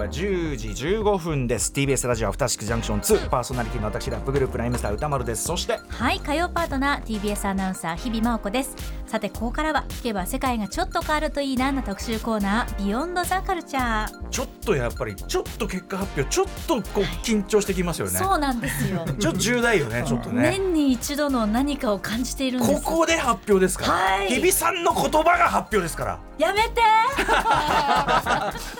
[0.00, 1.72] は10時15分です。
[1.72, 5.44] TBS ラジオアフターシックスジャンクション2パーソナリティの私ラップグループライムスター歌丸です。
[5.44, 8.74] そしてはい火曜パートナー TBS アナウンサー日々真央子です。
[9.06, 18.12] さてここからは聞けば世界がちょっと変わるといいなな特集コーナービヨンドザカルチャー、ちょっとやっぱりちょっと結果発表ちょっとこう緊張してきますよね。
[18.12, 19.04] そうなんですよ。
[19.20, 20.52] ちょっと重大よねちょっとね。
[20.56, 22.82] 年に一度の何かを感じているんです。
[22.82, 24.28] ここで発表ですから、はい。
[24.28, 26.18] 日比さんの言葉が発表ですから。
[26.38, 26.80] やめて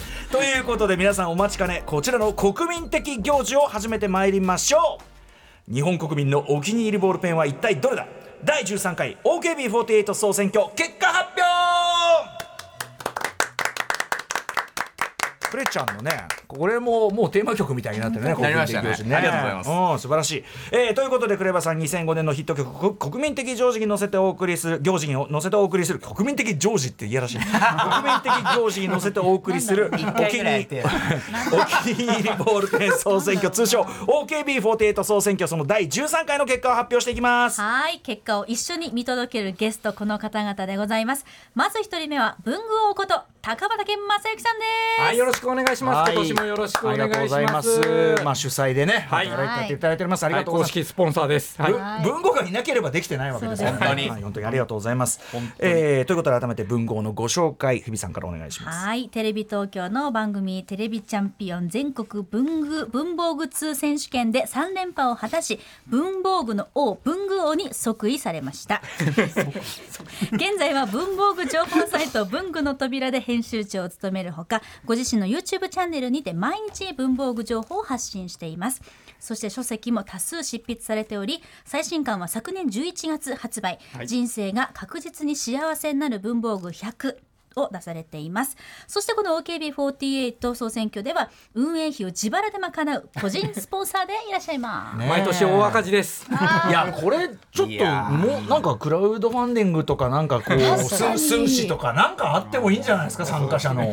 [0.30, 5.00] ということで皆さんお待ちかねこちらの国民的行事を始めてまいりましょ
[5.68, 5.74] う。
[5.74, 8.06] 日本国民のお気に入りボールペンは一体どれだ？
[8.44, 11.69] 第13回 OKB48 総選挙結果発表
[15.50, 16.28] クレちゃんのね。
[16.46, 18.94] これももうテーマ曲みたいになってるねなりましたね。
[18.96, 19.70] 国民的行事ありがとうございます。
[19.70, 27.38] うん素晴らしい、えーということでクレバさん2005年のヒット曲こ国民的行事に乗せてお送りする行事 に乗せてお送りする国民的行事っていやらしい。
[27.38, 30.68] 国民的行事に乗せてお送りするお気に入り
[31.52, 37.60] お気に入りボールペン総選挙通称 OKB48 総選挙その第13回の結果を発表していきます。
[37.60, 41.24] はい結果を一緒に見届けるゲストこの方々でございます。
[41.54, 44.64] まず一人目は文具王こと高畑正幸さんで
[44.98, 45.02] す。
[45.02, 46.12] はい、よろしくお願いします。
[46.12, 47.10] 今年もよろしくお願いします。
[47.10, 48.24] ありがとうございます。
[48.24, 49.28] まあ主催でね、はい。
[49.28, 50.70] 働いていただいております、ありがとうございます。
[50.72, 51.60] はい公式スポンサーです。
[51.60, 51.72] はい。
[52.04, 54.08] ぶ文豪がいなければできてないわけです本当に。
[54.08, 54.22] はい。
[54.22, 55.20] 本当にありがとうございます。
[55.58, 58.84] えーということで改めて文豪のご紹介日比さんからお願いします。
[58.84, 59.08] はい。
[59.08, 68.82] テレビ東京の番組テレビチャンピオン全国文具文房具通選手権で3連覇を果たし文房具の王文具王に即位されました。
[70.32, 78.82] 現在は文房具情報サイト文具の扉で編集長を務めるほかご自身の YouTube チャンネルにて毎日文房具情報を発信しています。
[79.20, 87.16] そして書籍も多数執筆されており最新刊は昨年11月発売、人生が確実に幸せになる文房具100
[87.56, 88.56] を出されています。
[88.86, 96.26] そしてこの OKB48 総選挙では運営費を自腹で賄う個人スポンサーでいらっしゃいます、 毎年大赤字です。
[96.30, 103.84] いやこれちょっともうなんかクラウドファンディングとかなんかこうす寸志とかなんかあってもいいんじゃないですか参加者の。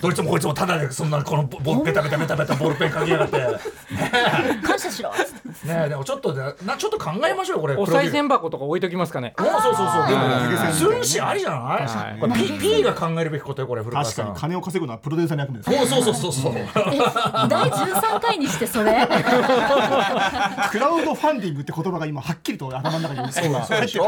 [0.00, 3.38] どいつもこいつもただでそんなこのボボベタベタベタベタボールペン書きやがって。
[3.38, 5.10] ね感謝しろ。
[5.14, 7.76] えねえでもちょっとでなちょっと考えましょうよこれ。
[7.76, 9.34] お賽銭箱とか置いときますかね。
[9.38, 10.08] おそうそうそう。
[10.08, 12.20] でもはい寸志ありじゃない、はい。
[12.20, 14.26] これ P, P が考えるべきことよこれ古川確さん。
[14.26, 19.06] かに金を稼ぐのはプロデューサーの役目ですおそうそうそうそう第13回にしてそれ？
[20.70, 23.48] クラウドファンディングって言葉が今はっきりと頭の中に入って入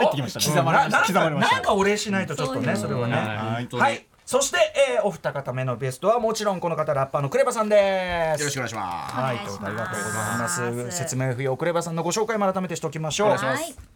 [0.07, 0.41] ってきました。
[0.41, 1.01] ね刻まれました。
[1.03, 1.55] 刻まれました。
[1.57, 3.15] なんかお礼しないとちょっとねそれはね。
[3.15, 3.69] はい。
[3.77, 4.07] はい。
[4.25, 4.59] そして、
[4.97, 8.41] えーお二方目のベストはもちろんこの方ラッパーのクレバさんです。
[8.41, 9.15] よろしくお願いします。
[9.15, 10.91] はい、ということでありがとうございます。
[10.91, 10.99] す。
[10.99, 13.31] 説明不要クレバさんのご紹介も改めてしておきましょう。
[13.31, 13.96] はい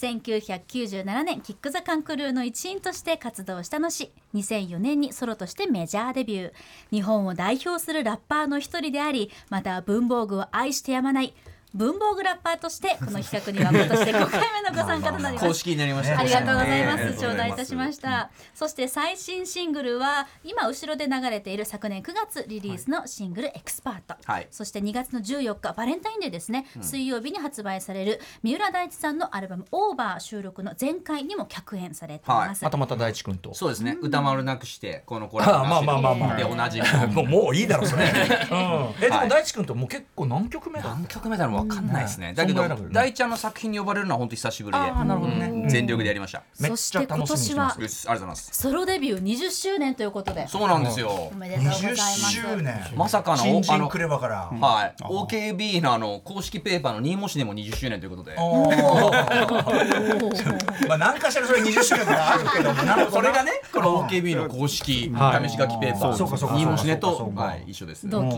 [0.00, 6.52] 1997年キック・ザ・カンクルーの一員として活動したのし2004年にソロとしてメジャーデビュー。
[6.90, 11.34] 日本を代表するラッパーの一人でありまた文房具を愛してやまない
[11.74, 17.04] 文房具ラッパーとしてこの企画には今年で5回目のご参加となります公式になりましたありがとうございます。
[17.04, 18.30] ね頂戴いたしました。
[18.54, 24.14] そして最新シングルは今後ろで流れている昨年9月リリースのシングルエクスパート。
[24.24, 32.64] はいそして2月の14日バレンタインデーですね、水曜日に発売される三浦大知さんのアルバムオーバー収録の前回にも客演されています。
[32.64, 33.54] またまた大地君と。
[33.54, 38.04] そうですね、歌丸なくしてこのコラあまあまあまあまあでおなじみもうもういいだろそれ。
[38.06, 38.10] うん。
[39.04, 40.88] えでも大地君ともう結構何曲目だ。
[40.88, 42.62] 何曲目だろう分かんないですね、だけど
[42.92, 44.90] 大ちゃんの作品に呼ばれるのは本当に久しぶりで。
[44.90, 45.46] なるほどね。
[45.46, 47.80] うん全力でやりました、めっそして今ちゃ楽しみにし年はます。
[47.80, 48.50] よしありがとうございます。
[48.52, 50.48] ソロデビュー20周年ということで。
[50.48, 51.30] そうなんですよ。
[51.32, 52.32] おめでとうございま20す。
[52.32, 52.80] 周年。
[52.96, 54.50] まさかの新あの人クレバから。
[54.50, 58.34] はい、OKB のあの公式ペーパーの新模試でも20周年ということで。
[60.88, 62.82] まあ何かしらそれ20周年とかあるけども。
[62.82, 65.48] なるほどなそれがねこの OKB の公式はい。
[65.48, 67.32] 試し書きペーパー、そうかそうか新模試ねと
[67.66, 68.36] 一緒です同期。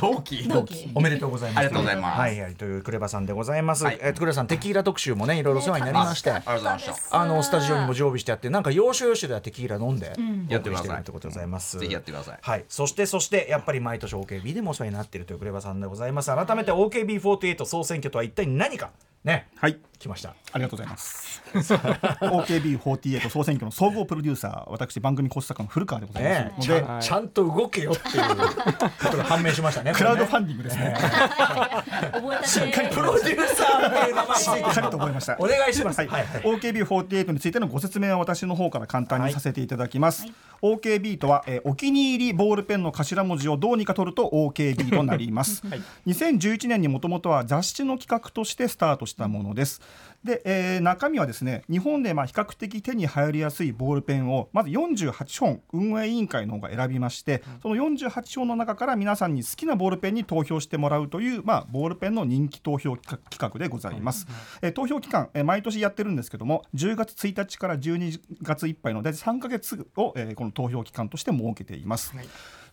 [0.00, 0.48] 同期。
[0.48, 0.90] 同期。
[0.94, 1.58] おめでとうございます。
[1.58, 3.98] ありがとうございますはいはいというクレバさんでございます、はい。
[4.00, 10.14] えークレバさんテキーラ特集もねいろいろお世話になりまして、ありがとうございましたあのスタジオにも常備してあってなんか要所要所ではテキーラ飲んで
[10.48, 11.78] やってくださいってことでございます。
[11.78, 12.38] ぜひやってください。
[12.40, 12.64] はい。
[12.68, 16.34] そしてそしてやっぱり毎年 OKB でもお世話になっているというクレバさんでございます。
[16.34, 18.90] 改めて OKB48 総選挙とは一体何か
[19.24, 19.48] ね。
[19.56, 19.78] はい。
[19.98, 20.34] 来ました。
[20.52, 21.42] ありがとうございます。
[21.54, 26.68] OKB48 総選挙の総合プロデューサー私番組講師作家の古川でございねます。
[26.68, 30.94] ので、ちゃんちゃんと動けよっていうことが判明しましたね クラウドフこァンディングですね。
[30.94, 35.36] 覚えたてれねプロデューサーっていう名前しっかりと覚えました。
[35.38, 35.98] お願いします。
[35.98, 36.26] はい、はい。
[36.26, 40.26] はい OKB48 についてのご説明は私の方から簡単にさせていただきます、
[40.62, 45.62] OKB とは、えーお気に入りボールペンの頭文字をどうにか取ると OKB となります、
[46.06, 49.80] 2011年にもともとは雑誌の企画としてスタートしたものです。
[50.24, 64.26] で、えー中身はですね日本でまあ比較的手に入りやすいボールペンをまず48本運営委員会の方が選びましてその48本の中から皆さんに好きなボールペンに投票してもらうという、まあ、ボールペンの人気投票企画でございます、
[64.62, 72.14] えー投票期間、えー毎年やってるんですけども10月1日から12月いっぱいの大体3ヶ月を、えーこの投票期間として設けています、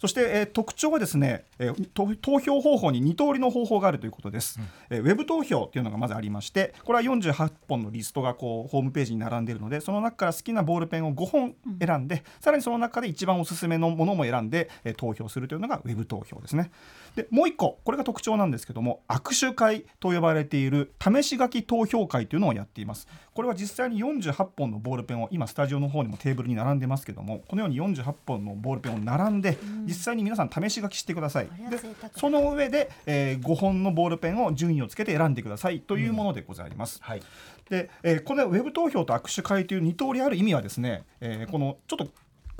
[0.02, 4.60] そして、えー特徴はですね、えー投投票方法に2通りの方法があるということです、
[4.90, 16.72] えーウェブ投票というのがまずありましてこれは48本のリストがこうホームページに並んでいるのでその中から好きなボールペンを5本選んで、さらにその中で一番おすすめのものも選んで、えー投票するというのがウェブ投票ですね
[17.16, 23.08] でもう一個これが特徴なんですけども握手会と呼ばれている試し書き投票会というのをやっています。
[23.34, 31.46] これは実際に48本のボールペンを今スタジオの方にもテーブルに並んでますけどもこのように48本のボールペンを並んで、実際に皆さん試し書きしてください。
[31.46, 32.14] でれは贅沢。
[32.16, 37.22] その上で、え5本のボールペンを順位をつけて選んでくださいというものでございます、はい。
[37.70, 42.08] で、えーこのウェブ投票と握手会という2通りある意味はですね、えーこのちょっと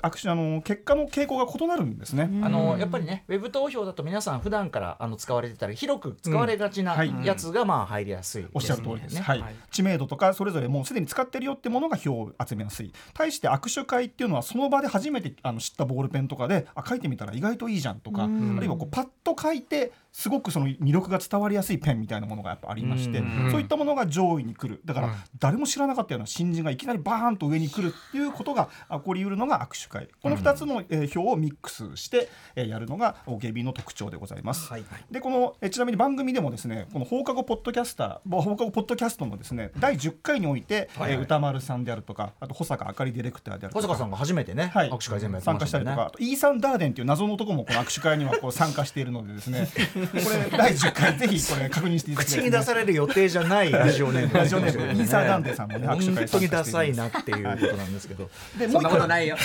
[0.02, 2.30] あの結果の傾向が異なるんですね。
[2.44, 9.22] あのやっぱりねウェブ投票だと皆さん普段からあの使われてたり広く使われがちなやつがまあ入りやすい、おっしゃる通りです、ね。
[9.22, 34.68] はい知名度とかそれぞれもうすでに使ってるよってものが票を集めやすい対して握手会っていうのはその場で初めてあの知ったボールペンとかであ書いてみたら意外といいじゃんとかあるいはこうパッと書いてすごくその魅力が伝わりやすいペンみたいなものがやっぱありましてそういったものが上位に来るだから誰も知らなかったような新人がいきなりバーンと上に来るっていうことが起こりうるのが握手会この2つのえー票をミックスしてえーやるのが OKB の特徴でございます。
[34.70, 34.86] はい。
[35.12, 40.90] でこのえちなみに番組でもですねこの放課後ポッドキャスターぼ放課後ポッドキャストのですね第10回において、
[41.22, 54.34] 歌丸さんであるとかあと保坂あかりディレクターであるとか小坂さんが初めてね、はい、握手会全部やって参加したりとか、あとイーサン・ダーデンっていう謎の男もこの握手会にはこう参加しているのでですね これ第10回ぜひこれ確認していただき口たいに出される予定じゃないラジオネーム。
[54.34, 55.02] ラジオネーム。
[55.02, 58.30] イーサーダンデさんもね握手会本当にダサいなっていうことなんですけど。
[58.58, 59.36] でそんなこと個ないよ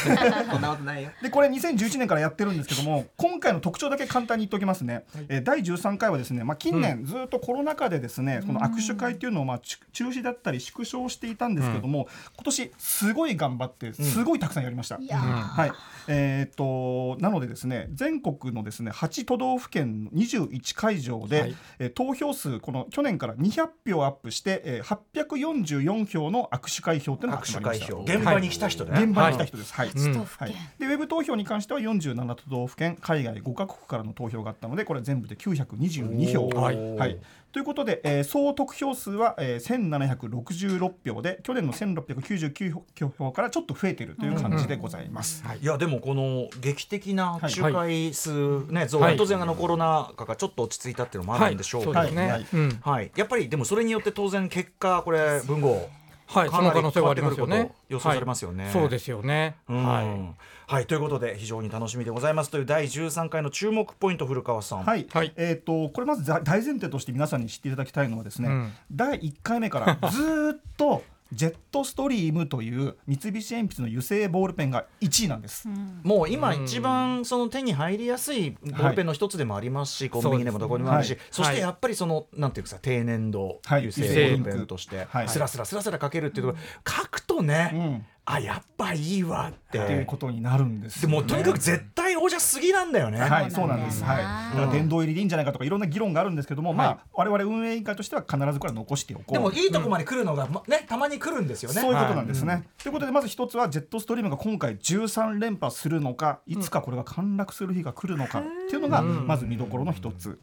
[0.50, 1.10] そんなことないよ。
[1.22, 14.96] でこれ2011年からやってるんですけども今回の特徴だけ簡単に言っておきますね、えー第13回はですね、まあ、近年ずっとコロナ禍でですね、この握手会っていうのをまあち中止だったり縮小していたんですけども、今年すごい頑張ってすごいたくさんやりました。
[14.96, 15.20] いやー。
[15.20, 15.72] はい。
[16.08, 29.72] えーっとなのでですね全国のですね8都道府県の21会場で、えー投票数この去年から200票アップして、えー844票の握手会票っていうのが現場に来た人でね、現場に来た人です。
[29.74, 29.90] はい。
[29.90, 30.48] 都道府県。
[30.48, 30.56] はい。
[30.78, 36.42] でウェブ投票に関しては47都道府県海外5カ国からの投票があったのでこれ全部で922票。
[36.42, 36.96] おー。
[36.96, 37.18] はい。
[37.52, 45.42] ということで、えー総得票数は、えー、1766票で去年の1699票からちょっと増えているという感じでございます。
[45.60, 45.64] い。
[45.64, 52.02] やでもこの劇的な握手会数ね、増当然あのコロナ禍がちょっと落ち着いたっていうのもあるんでしょうけど。
[52.10, 52.46] ね、はい。
[52.52, 52.78] うん。
[52.82, 55.88] はい、やっぱりでもそれによって当然結果これ文豪
[56.26, 57.56] はい、そかなりの可能性はありますよね。
[57.56, 58.64] 変わってくること予想されますよね。
[58.64, 58.72] はい。
[58.72, 59.84] そうですよね、うん。
[59.84, 60.34] は
[60.66, 65.32] はい、ということで非常に楽しみでございますという第13回の注目ポイント古川さん、はい、はい。
[65.36, 68.72] えー、とこれまず大大前提として皆さんに知っていただきたいのはですね、うん。
[68.90, 75.68] 第1回目からずーっとジェットストリームという三菱鉛筆の油性ボールペンが1位なんです。
[76.02, 83.80] もう今一番その手に入りやすいボールペンの一つでもありますし、コンビニでもどこにもあるし、はいそしてやっぱりそのなんていうかさ低粘度はい。
[83.80, 85.28] 油性ボールペンとしてはい。
[85.28, 93.20] スラスラスラスラ書けるっていうところ書くとね、うんあやっぱいいわってっていうことになるんですね、もとにかく絶対王者すぎなんだよね。
[93.20, 94.02] はい、そうなんです。
[94.02, 94.16] はい。
[94.16, 99.32] だから殿堂入りでいいんじゃないかとかいろんな議論があるんですけども、まあ我々運営委員会としては必ずこれは残しておこう。
[99.32, 101.80] でもいいとこまで来るのが、まねたまに来るんですよね。
[101.80, 102.64] そういうことなんですね。
[102.82, 110.40] ということでまず一つはジェットストリームが今回13連覇するのかいつかこれが陥落する日が来るのかっていうのがまず見どころの一つ。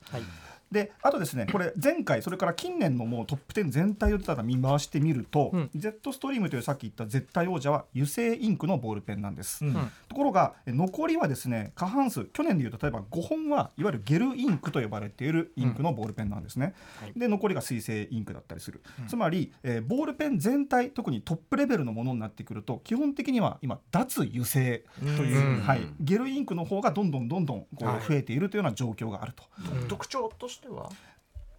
[0.74, 5.70] であとですねこれ前回それから近年のもうトップ10全体をただ見回してみると、うん。
[5.76, 9.74] Z ストリームというさっき言った絶対王者は油性インクのボールペンなんです、うん。
[10.10, 16.74] ところがえ残りはですね過半数去年でいうと例えば5本はいわゆるゲルインクと呼ばれているインクのボールペンなんですね、
[17.16, 25.62] で残りが水性インクだったりする、つまり、えーボールペン全体特にトップレベルのものになってくると基本的には今脱油性という、うん。
[25.62, 28.02] はい、ゲルインクの方がどんどんどんどんこうはい。
[28.08, 29.44] 増えているというような状況があると、
[29.88, 30.90] 特徴としては？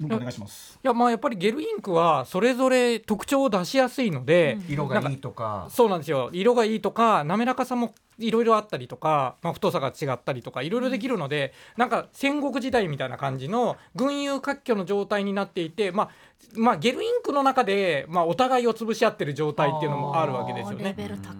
[0.02, 0.78] お願いします。
[0.82, 6.30] いやまあやっぱりゲルインクはそれぞれ特徴を出しやすいので、色がいいとかそうなんですよ。
[6.32, 16.10] 色がいいとか滑らかさもいろいろあったりとか、まあ、太さが違ったりとかいろいろできるので、なんか戦国時代みたいな感じの群雄割拠の状態になっていて、まあ
[16.56, 20.96] まあ、ゲルインクの中で、まあ、お互いを潰し合ってる状態っていうのもあるわけですよレね。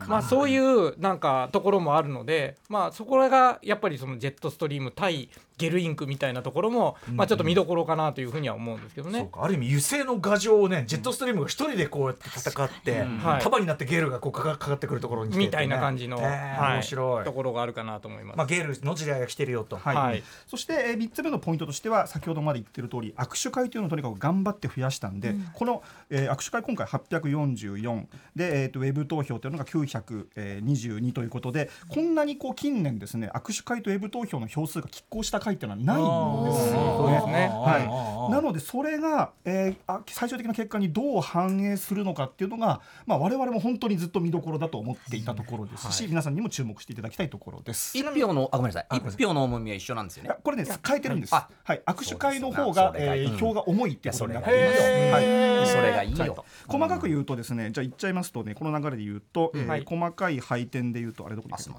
[0.09, 9.29] まあ、そういうなんかところもあるので、まあ、そこがやっぱりそのジェットストリーム対ゲルインクみたいなところも、まあ、ちょっと見どころかなというふうには思うんですけどね。
[9.35, 13.43] ある意味油性の牙城をねジェットストリームが一人でこうやって戦って、はい。
[13.43, 15.39] 束になってゲルがこうかかかかってくるところにね。
[15.39, 16.25] みたいな感じの、えー。
[16.25, 17.25] はい面白い。
[17.25, 18.37] ところがあるかなと思います。
[18.37, 19.97] まあ、ゲルの時代が来てるよと、はい。
[19.97, 20.23] はい。
[20.47, 37.51] そして、えー、3つ目のポイントとしては先ほどまで言ってる通り握手会というのをとにかく頑張って増やしたんで、この、えー握手会今回844で、えー、とウェブ投票というのが922ということでこんなにこう近年ですね握手会とウェブ投票の票数が拮抗した会っていうのはないんですそうですね。
[37.53, 47.99] はい、なのでそれが、えーあ最終的な結果にどう反映するのかっていうのが、まあ、我々も本当にずっと見どころだと思っていたところですし、皆さんにも注目していただきたいところです。
[47.99, 48.99] 一票のあごめんなさい。
[48.99, 50.31] 一票の重みは一緒なんですよね。
[50.43, 51.35] これね変えてるんです。
[51.35, 54.83] あはい、握手会の方が、えーうん票が重いってことになってます。
[54.83, 55.67] それがいいはい。
[55.67, 56.45] それがいいよ。
[56.69, 59.53] 細かく言うとですね、じゃあ言っちゃいますとね、この流れで言うと、
[59.85, 61.71] 細かい配点で言うと、あれどこに書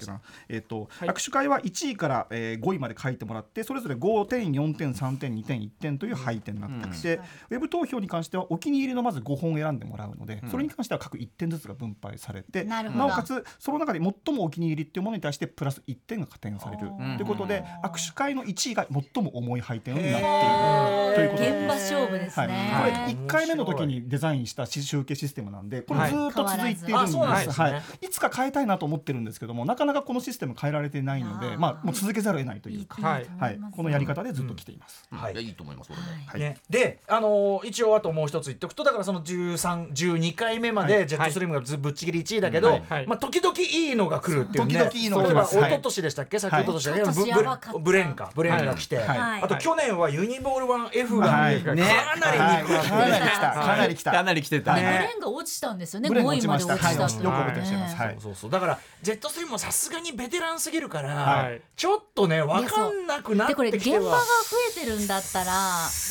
[0.48, 20.96] えっ、と、はい握手会は1位から、えー5位まで書いてもらって、それぞれ5点、4点、3点、2点、1点という配点になっていて、ウェブ投票に関してはお気に入りのまず5本選んでもらうので、それに関しては各1点ずつが分配されて、なおかつその中で最もお気に入りっていうものに対してプラス1点が加点されるということで、握手会の1位が最も重い配点になっている。
[21.16, 21.50] ということで。
[21.50, 22.72] 現場勝負ですはい、ね。
[22.78, 27.64] これ1回目の時にデザインした集計システムなんでこれずーっと続いているんです,、はいあそうなんですね。
[27.64, 33.26] はい、いつか変えたいなと思ってるんですけどもなかなかこのシステム変えられていないのでまあ、もう続けざるを得ないというか、はい。
[33.38, 35.06] はい、このやり方でずっと来ています。
[35.10, 35.32] はい。
[35.32, 36.40] いやいいと思いますはい。
[36.40, 42.82] ね、で、あのー一応あともう一つ言っておくとだからその13、12回目までジェットストリームがずぶっちぎり1位だけど、はい。
[42.88, 43.06] はい。
[43.06, 44.74] まあ、時々いいのが来るっていうね。
[44.74, 45.56] 時々いいのが来ます。
[45.58, 45.70] はい。
[45.70, 47.72] 一昨年でしたっけ、先ほどとしたった。
[47.72, 48.30] ブブレンか。
[48.34, 51.60] ブレンが来て、あと去年はユニボール 1F が、はい。
[51.60, 51.82] かね。
[51.82, 53.52] なりかなり来た。
[53.52, 54.74] かなり来た、かなり来てた。
[54.74, 56.08] ブねレンが落ちたんですよね。
[56.08, 56.74] ブレン5が落ちました。
[56.74, 58.08] 位まで落ちたよく覚えてらっしゃいます、はい。
[58.14, 58.50] そうそうそう。
[58.50, 61.60] だからジェットストリームもさすがにベテランすぎるから、はい。
[61.76, 64.00] ちょっとね分かんなくなっでこれてきては。
[64.00, 64.24] 現場が増
[64.70, 65.54] えてるんだったら。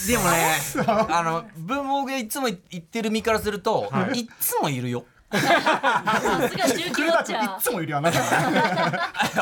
[0.08, 0.56] でもね
[1.10, 8.12] あの文房具屋いつも言ってる身からすると、い、つもいるよさすが重機クレダ君いつもいるよあな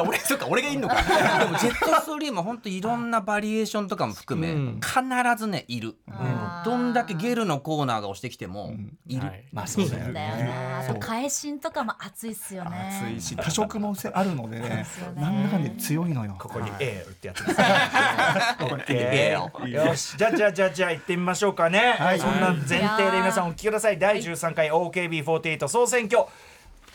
[0.03, 0.95] 俺そっか俺がいんのか。
[0.95, 1.01] で
[1.45, 4.79] もジェットストリームは本当いろんなバリエーションとかも含め、うん。
[4.81, 4.99] 必
[5.37, 8.73] ずねいる、あーどんだけゲルのコーナーが押してきても
[9.07, 10.79] いる、はいまあそうだよだよな。
[10.79, 13.01] あと返しとかも熱いっすよね。
[13.03, 14.85] 熱いし多色もせあるのでね
[15.15, 16.35] なんだかんだで強いのよ。
[16.39, 17.57] ここに A 打ってやつです
[18.59, 19.37] ここに A
[19.67, 20.17] よし。
[20.17, 22.19] じゃあじゃあじゃあじゃあ行ってみましょうかね、はい。
[22.19, 23.99] そんな前提で皆さんお聞きください。
[23.99, 26.25] 第13回 OKB48 総選挙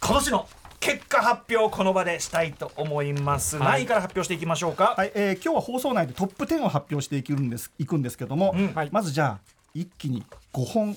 [0.01, 3.67] 今年の結果発表この場でしたいと思います、はい。
[3.67, 8.73] 何位から発表していきましょうか、はい、えー今日は放送内でトップ10を発表していくんですいくんですけども、うん。
[8.75, 8.89] はい。
[8.93, 10.97] まずじゃあ一気に5本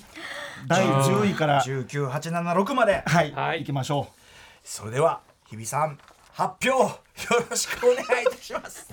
[0.68, 1.60] 第10位から。
[1.60, 3.02] 19876まで。
[3.04, 3.62] はい、はい。
[3.62, 4.06] い、きましょ
[4.62, 5.20] それでは
[5.50, 5.98] 日比さん
[6.34, 7.00] 発表よ
[7.50, 8.86] ろしくお願いいたします。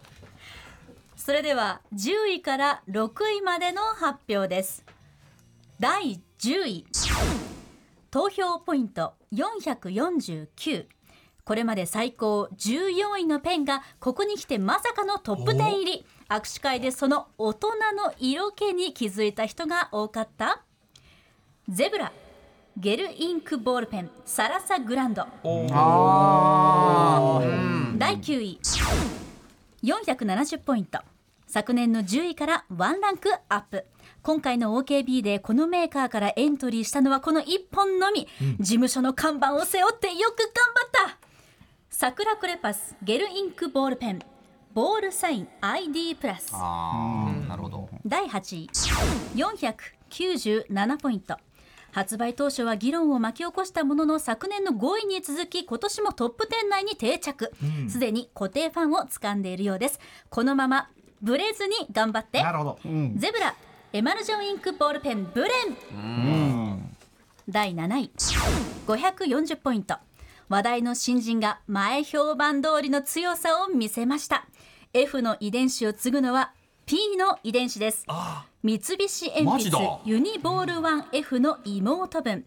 [1.16, 3.08] それでは10位から6
[3.38, 4.84] 位までの発表です。
[5.80, 6.86] 第10位
[8.16, 10.86] 投票ポイント449
[11.44, 16.06] これまで最高14位のペンがここに来てまさかのトップ10入り。
[16.30, 20.62] 握手会でその大人の色気に気づいた人が多かった。
[21.68, 22.10] ゼブラ
[22.78, 25.26] ゲルインクボールペンサラサグランド。
[27.98, 28.58] 第9位
[29.82, 31.00] 470ポイント。
[31.46, 33.84] 昨年の10位からワンランクアップ
[34.26, 38.26] 今回の OKB でこのメーカーからエントリーしたのはこの1本のみ、
[38.58, 41.18] 事務所の看板を背負ってよく頑張った。
[41.90, 44.18] 桜クレパスゲルインクボールペン。
[44.74, 46.50] ボールサイン ID プラス。
[46.54, 47.88] ああなるほど。
[48.04, 48.70] 第8位。
[49.36, 51.36] 497ポイント。
[51.92, 57.52] 発売当初は議論を巻き起こしたものの昨年の5位に続き今年もトップ10内に定着。
[57.88, 60.00] すで、に固定ファンを掴んでいるようです。
[60.30, 60.90] このまま
[61.22, 62.42] ブレずに頑張って。
[62.42, 62.78] なるほど。
[62.84, 63.14] うん。
[63.16, 63.54] ゼブラ
[63.96, 66.94] エマルジョンインクボールペンブレン。
[67.48, 68.10] 第7位。
[68.86, 69.96] 540ポイント。
[70.50, 74.44] 話題の新人が前評判通りの強さを見せました。
[74.92, 76.52] F の遺伝子を継ぐのは
[76.84, 78.04] P の遺伝子です。
[78.62, 82.44] 三菱鉛筆ユニボール 1F の妹分。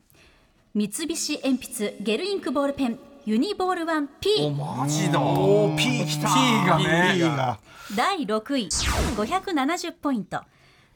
[0.76, 3.00] 三菱鉛筆ゲルインクボールペン。
[3.26, 5.20] ユニボール 1P マジだ。
[5.20, 6.28] おー P きた。
[6.28, 7.58] P がね。
[7.96, 8.68] 第6位。
[8.68, 10.44] 570ポイント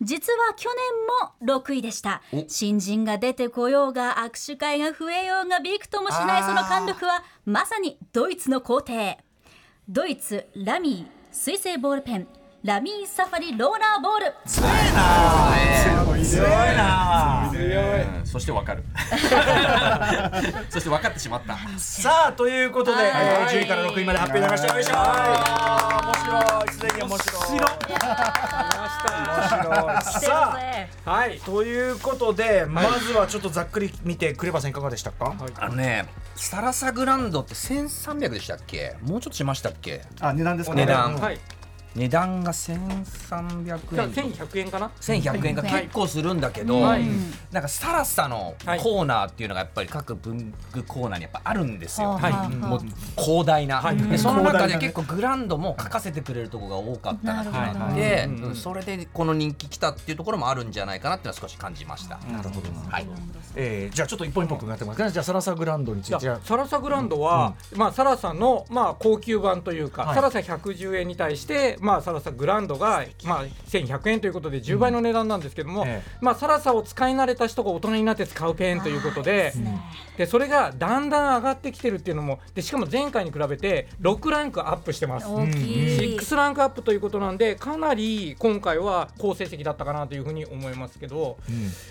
[0.03, 0.69] 実は去
[1.41, 2.21] 年も6位でした。
[2.47, 9.17] 新人が出てこようが握手会が増えようがびくともしないその貫禄はまさにドイツの皇帝。
[9.87, 12.27] ドイツラミー水性ボールペン
[12.63, 14.33] ラミーサファリローラーボール。
[14.47, 14.65] 強
[16.45, 18.85] いなうんそしてわかる。
[20.69, 21.57] そして分かってしまった。
[21.77, 23.11] さあということで、はい。
[23.51, 24.73] えー10位から6位まで発表になりました。
[24.75, 24.93] よいしょ。
[24.93, 26.71] ー面白い。
[26.71, 27.51] すでに面白い。
[27.51, 28.01] 面白
[30.21, 31.39] さあぜはい。
[31.41, 31.89] とい。
[31.91, 34.73] うことで、まずはちょっとざっくり見てクレバさんい。
[34.73, 36.05] かがでしたか、あのね
[36.37, 41.39] サラサグランドって1300でしたっけもうちょっとしましたっけあ値段ですか値段はい
[41.95, 47.03] 値段が1300じゃあ円1100円かな？1100円が結構するんだけど、はい。
[47.51, 48.79] なんかサラサのはい。
[48.79, 52.55] コーナーっていうのがやっぱり各文具コーナーにやっぱあるんですよ、はい。
[52.55, 52.79] もう
[53.21, 53.97] 広大な、はい。
[53.97, 57.43] でその中で結構グランドも書かせてくれるところが多かった。
[57.43, 62.69] なってそれでこの人気来たっていうところもあるんじゃないかなっていうのは少し感じました、なるほど。
[62.69, 63.07] な、はい、
[63.55, 70.15] えーじゃあちょっと一本一本伺ってますかじゃあサラサグランドについてじじゃゃあサラサグランドは、まあ、サラサの、まあ、高級版というか、はい。
[70.15, 79.53] サラサ110円に対して、まあ、サラサグランドが、まあ、1100円ということで10倍の値段なんですけども、えまあ、サラサを使い慣れた人が大人になって使うペンということで
[80.17, 85.27] でそれがだんだん上がってきてるっていうのもでしかも前回に比べて6ランクアップしてます。
[85.27, 86.17] 大きい。
[86.17, 91.37] 6ランクアップということなんでかなり今回は好成績だったかなというふうに思いますけど、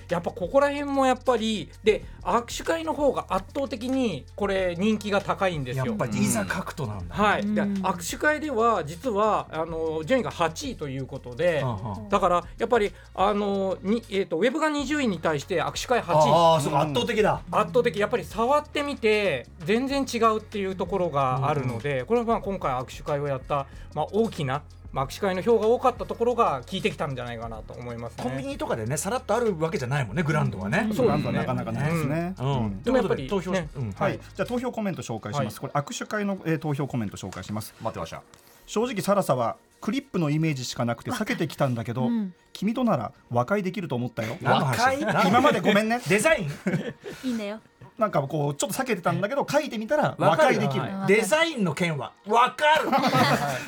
[0.08, 5.86] やっぱここら辺もやっぱりで握手会の方が圧倒的にこれ人気が高いんですよ。
[5.86, 7.74] やっぱりいざ書くとなんだ、はい、でうん。
[7.82, 11.64] 握手会では実はあの順位が8位ということで、
[12.08, 16.30] だからやっぱりあのに、えー、とウェブが20位に対して握手会8位。
[16.32, 28.50] ああそ圧倒的だ、圧倒的やっぱり触ってみて全然違うっていうところがあるので、これはまあ今回握手会をやった、まあ、大きな、まあ、握手会の票が多かったところが効いてきたんじゃないかなと思いますコンビね。
[28.50, 32.34] ニとかでねさらっとあるわけじゃないもんねグランドはね、そうですねなんとなかなかないですね。
[32.38, 32.46] うん。
[32.46, 32.78] うん。
[32.78, 33.92] ででもやっぱり投票、ねうん。
[33.92, 35.60] はい、じゃあ投票コメント紹介します。
[35.60, 37.74] これ握手会の、えー投票コメント紹介します。
[37.80, 38.22] 待ってました。
[38.66, 42.08] 正直サラサはクリップのイメージしかなくて避けてきたんだけど、
[42.54, 44.38] 君となら和解できると思ったよ。
[44.40, 45.04] 何の話？
[45.04, 46.00] 何の今までごめんね。
[46.08, 46.48] デザイン？
[47.28, 47.60] いいんだよ
[47.98, 50.56] なんかこうちょっと避けてたんだけど書いてみたら和わかる。
[50.56, 50.82] 解できる。
[50.82, 51.08] はい。
[51.08, 52.12] デザインの件は。
[52.26, 52.90] わかる。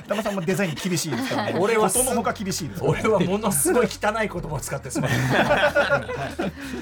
[0.08, 1.58] 玉さんもデザイン厳しいですからね。
[1.58, 2.84] 俺はことのほか厳しいです。
[2.84, 5.10] 俺はものすごい汚い言葉を使ってすまん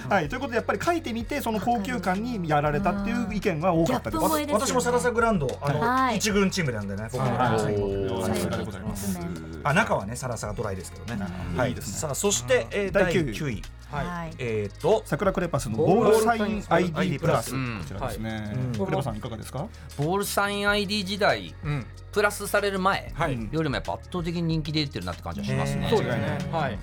[0.09, 4.23] はい、ということでやっぱり書いてみてその高級感にやられたっていう意見が多かったです。
[4.23, 6.13] 私もサラサグランドあはい。
[6.13, 8.83] の一軍チームなんでね僕もさすがでござい。
[8.83, 9.19] ます
[9.65, 11.25] あ中はねサラサがドライですけどね。
[11.57, 11.71] はい。
[11.71, 11.73] い。
[11.73, 11.99] いですね。
[11.99, 13.25] さあそしてえー第第九位。
[13.33, 13.63] 9位
[13.97, 14.35] はい。
[14.39, 17.51] えっと桜クレパスのボールサイン ID プラス。
[17.53, 17.85] こうん。
[17.87, 18.53] ちらですね。
[18.77, 18.85] うん。
[18.87, 19.67] クレパさんいかがですか？
[19.99, 21.87] ボールサイン ID 時代うん。
[22.13, 23.35] プラスされる前はい。
[23.35, 25.87] うんよりもやっぱ圧倒的に人気出てるなって感じはしますね。
[25.91, 26.39] そうですね。
[26.53, 26.79] はい。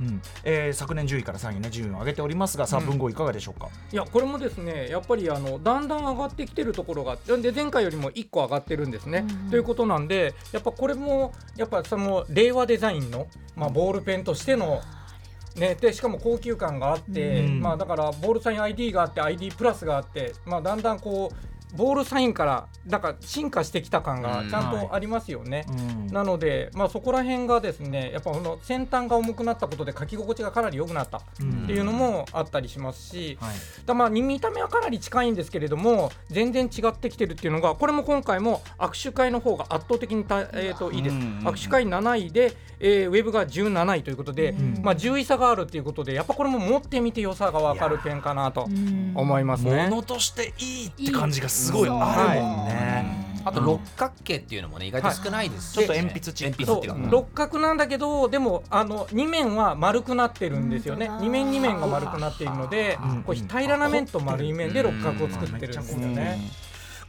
[0.00, 0.22] うん。
[0.44, 3.68] えー昨年10位から3位にね順位を上げておりますがさあうん文豪いかがでしょうか？
[3.92, 9.26] いやこれもですねやっぱりあのだんだん上がってきてるところがで前回よりも1個上がってるんですね。
[9.50, 14.80] ということなんでやっぱこれもやっぱその令和デザインの、まあ、ボールペンとしての
[15.56, 17.60] ね、でしかも高級感があって、うん。
[17.60, 25.66] まあ、だからボールサイン ID があって ID プラスがあって、まあ、だんだんこうボールサインからなんか進化してきた感がちゃんとありますよね。
[26.10, 31.22] なので、まあ、そこら辺がですねやっぱこの先端が重くなったことで書き心地がかなり良くなったっ
[31.66, 33.54] ていうのもあったりしますし、はい。
[33.86, 41.16] だまあ見た目はかなり近いんですけれども全然違ってきてるっていうのがこれも今回も握手会の方が圧倒的にた、えー、といいです。
[41.16, 41.40] うん。
[41.44, 48.62] 握手会7位で、えーウェブが17位ということで、まあ、10位差があるっていうことでやっぱこれも持ってみて良さが分かるペンかなと
[49.14, 49.88] 思いますね。
[49.88, 53.20] ものとしていいって感じがすごいあるもんね。
[53.42, 55.72] あと六角形っていうのもね意外と少ないです。
[55.72, 56.64] しちょっと鉛筆チック。
[56.64, 57.10] そう鉛筆っていうか。
[57.10, 61.08] 六角なんだけどでもあの2面は丸くなってるんですよね。
[61.08, 63.22] 本当だ2面2面が丸くなっているのでうん。
[63.22, 66.38] こう平らな面と丸い面で六角を作ってるんですよね。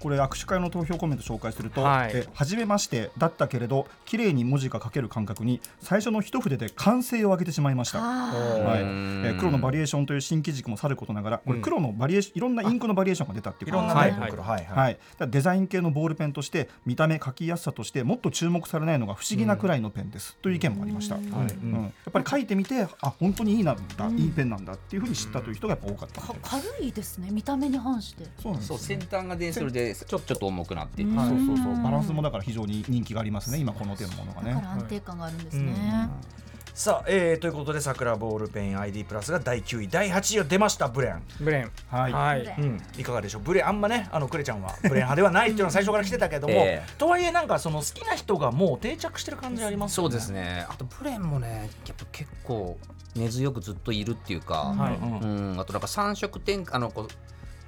[0.01, 2.11] これ握手会の投票コメント紹介すると、はい。
[2.13, 7.99] え初めましてだったけれど綺麗に文字が書ける感覚に最初の一筆で完成を上げてしまいました。
[7.99, 14.21] はい、えー黒のバリエーションという新規軸もさることながらこれ黒のバリエーションいろんなインクのバリエーションが出たっていいうろんなことですね。
[14.21, 14.65] はいはい。
[14.65, 21.23] はい、だからデザイン系のボールペンとして見た目書きやすさとしてもっと注目されないのが不思議なくらいのペンです、という意見もありました、うん。
[21.25, 28.25] やっぱり書いてみてあ本当にいいなんだ、いいペンなんだっていうふうに知ったという人がやっぱ多かった軽いですね見た目に反して。
[28.41, 31.03] そうなんですそう先端がでそれでちょちょっと重くなって。
[31.03, 31.83] るそうそうそう。
[31.83, 34.53] バランスもだから非常に人気がありますね今この手のものがね。
[34.53, 36.09] だから安定感があるんですね、
[36.73, 41.71] さあ、えー、ということで桜ボールペン ID プラスが第9位第8位を出ましたブレン、ブレン。
[41.89, 42.13] はい。
[42.13, 42.55] はい。
[42.59, 43.41] うん、いかがでしょう？
[43.41, 44.75] ブレンあんまねあのクレちゃんは。
[44.81, 50.11] ブレン派ではないっていうのは最初から来てたけども、 えとはいえなんかその好きな人がもう定着してる感じありますよね。
[50.11, 50.65] そうですね。
[50.69, 52.77] あとブレンもねやっぱ結構
[53.15, 57.07] 根強くずっといるっていうか、はいうん、あとなんか3色点あのこう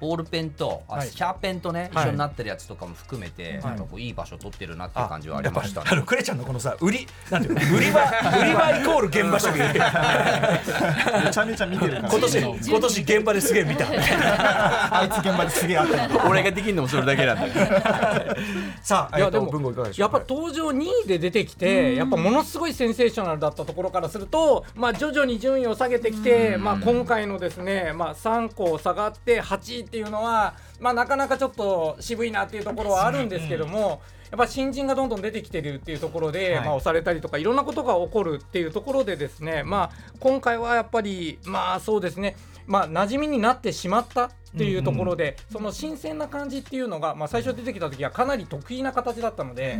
[0.00, 1.08] ボールペンと、あはい。
[1.08, 2.04] シャーペンとね、はい。
[2.04, 5.86] 一緒になってるやつとかも含めて、なんかこういい場所取ってるなっていう感じはありましたね。
[5.90, 7.76] あのクレちゃんのこのさ売りなんていうの？
[7.76, 12.08] 売り場売り場イコール現場主義めちゃめちゃ見てるから。
[12.08, 13.86] 今年今年現場ですげえ見た。
[13.90, 16.08] あいつ現場ですげえあった。
[16.08, 17.52] の俺ができるのもそれだけなんで。
[18.82, 34.02] さあ、えー、いやでもと文豪いかがでしょやっぱ登場2位で出てきてやっぱものすごいセンセーショナルだったところからすると、まあ、徐々に順位を下げてきて、まあ、今回のですね、まあ、3個下がって8位っていうのは、まあ、なかなかちょっと渋いなっていうところはあるんですけども。
[34.30, 42.34] やっぱ新人がどんどん出てきてるっていうところで、はいまあ、押されたりとかいろんなことが起こるっていうところでですね、まあ、今回はやっぱりまあそうですね
[42.66, 49.78] まあ馴染みになってしまったっていうところで、その新鮮な感じっていうのが、まあ、最初出てきた時はかなり得意な形だったので、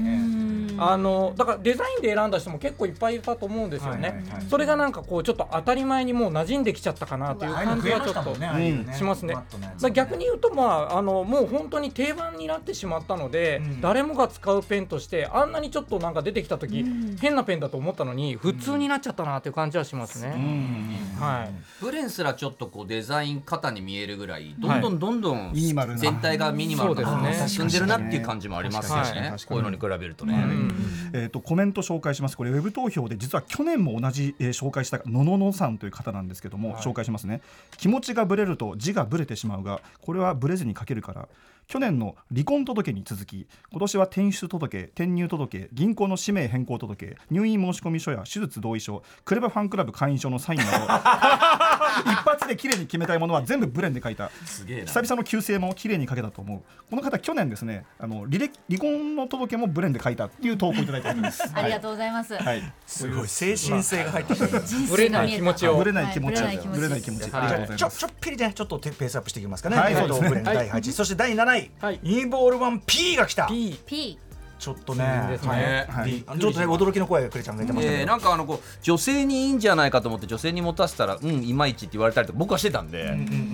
[0.79, 8.35] あのだからデザインで選んだ人も結構いっぱいいたと思うんですよね、はいはいはいそれがなんかこうちょっと当たり前にもう馴染んできちゃったかなっていう感じはちょっと。
[8.35, 9.37] んしますね。
[9.93, 16.85] 逆に言うと、まあ、あのもう本当に定番になってしまったので、誰もが使うペンとしてあんなにちょっとなんか出てきた時、
[17.21, 20.35] 変なペンだと思ったのに普通になっちゃったなっていう感じはしますね。
[21.19, 25.53] はい、ブレンすらちょっとこうデザイン型に見えるぐらいどんどんどんどん
[25.97, 27.49] 全体がミニマルなそうですね。
[27.49, 29.35] 進んでるなっていう感じもありますよね。
[29.47, 30.35] こういうのに比べるとね。
[31.13, 32.37] えー、とコメント紹介します。
[32.37, 37.43] これウェブ投票で実は去年も同じ、えー紹介したのののさんという方なんですけども、紹介しますね。
[37.77, 41.29] 気持ちがブレると字がブレてしまうがこれはブレずに書けるから
[41.67, 50.71] 去年の離婚届に続き今年は転出届転入届銀行の氏名変更届入院申込書や手術同意書クレバファンクラブ会員証のサインなど
[52.11, 54.31] 一発で綺麗に決めたいものは全部ブレンで書いた。
[54.45, 54.87] すげえな。
[54.87, 56.63] 久々の旧姓も綺麗に書けたと思う。
[56.91, 61.43] この方去年ですねあの履歴離婚の届もブレンで書いたっていう投稿いただいた方です。
[61.55, 63.29] ありがとうございます、はい、はいすごい。
[63.29, 64.63] 精神性が入ってきてる。
[64.89, 65.77] ぶれない気持ちを。
[65.77, 66.59] ぶれない気持ち、はい。
[66.59, 67.89] ぶれない気持ち、はいありがとうござい。
[67.89, 67.99] ます。
[67.99, 69.95] ちょっぴりねちょっとペースアップしていきますかね、はい。
[69.95, 72.01] 第8位、そして第7位、はい。
[72.03, 73.47] イーボールワン P が来た。
[73.47, 74.19] P P
[74.65, 75.05] ちょっとね。
[75.05, 75.87] ね。
[75.91, 76.23] はい。
[76.39, 83.05] ちょっとね驚きの声がクレちゃんが出てましたけど、えーなんかあのこう女性にいいんじゃないかと思って女性に持たせたらうんいまいちって言われたりとか僕はしてたんで、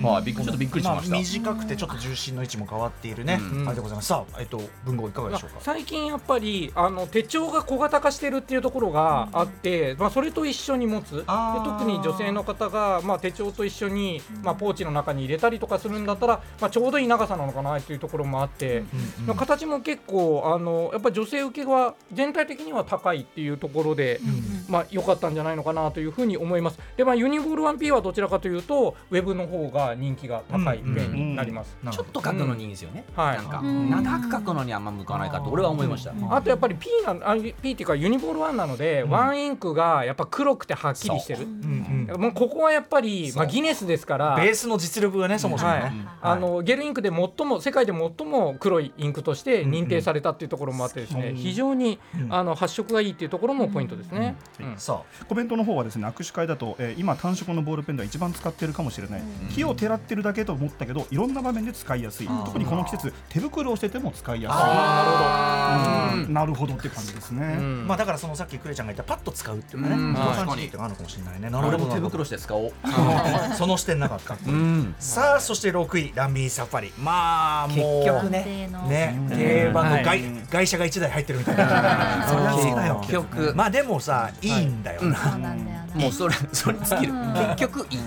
[0.01, 1.15] はいびっくりちょっとびっくりしました。
[1.15, 4.07] あ、短くてちょっと重心の位置も変わっているね、うんありがとうございます。
[4.07, 5.57] さあえっと文豪いかがでしょうか？
[5.59, 11.17] 最近やっぱりあの手帳が小型化してるっていうところがあって、まあ、それと一緒に持つ。
[11.17, 18.83] で特に女性の方が、まあ、手帳と一緒に、まあ、ポーチの中に入れたりとかするんだったら、まあ、ちょうどいい長さなのかなっていうところもあって、
[19.25, 24.21] まあ形も結構あのやっぱり女性受けは全体的には高いっていうところで、
[24.69, 26.79] まあ良かったんじゃないのかなというふうに思います。
[26.95, 31.75] でまあユニボール 1P はどちらかというとウェブの方が人気が高いペンになります。
[31.91, 33.03] ちょっと書くのにいいんですよね。
[33.15, 33.37] はい。
[33.37, 33.89] なんかん。
[33.89, 36.13] 長く書くのにあんま向かないかと俺は思いました。
[36.29, 41.43] あとやっぱり P なあ P っていうかユニボール1なので、ワンインクがやっぱ黒くてはっきりしてる。
[41.43, 41.45] う。
[41.45, 42.07] ん。
[42.11, 42.21] うん。
[42.21, 45.91] もうここはやっぱり、まあ、ギネスですからベースの実力がねそもそもね、はい。
[46.21, 51.99] あのゲルインクで最も世界で最も黒いインクとして認定されたっていうところもあってですね、非常に、
[52.29, 54.35] あの発色がいいっていうところもポイントですね。
[54.59, 54.77] うん。
[54.77, 59.21] さコメントの方はですね、握手会だと、えー今単色のボールペンでは一番使ってるかもしれない。
[59.53, 62.27] 木をてらってるだけと思ったけど、いろんな場面で使いやすい。
[62.45, 66.25] 特にこの季節、手袋をしてても使いやすい。
[66.25, 66.33] うん。
[66.33, 67.55] なるほどって感じですね。
[67.59, 67.87] うん。
[67.87, 70.13] まあだからそのさっきクレちゃんが言ったパッと使うっていうかね、うん。
[70.13, 70.61] 確かに。
[70.61, 71.49] じってあるのかもしれないね。
[71.49, 71.85] なるほ俺ど。
[71.85, 72.73] も手袋して使おう。
[73.57, 74.37] その視点なかった。
[74.45, 74.95] うん。
[74.99, 76.93] さあそして6位ラミーサファリ。
[76.99, 78.69] まあもう結局ね。
[78.87, 79.19] ね。
[79.29, 82.27] 定番の外,、外車が1台入ってるみたいな。
[82.27, 83.53] そりゃそうだよ結局。
[83.55, 85.65] まあでもさいいんだよな、そうなん。
[85.65, 87.13] だよねもうそれそれ尽きる。
[87.13, 87.99] 結局いい。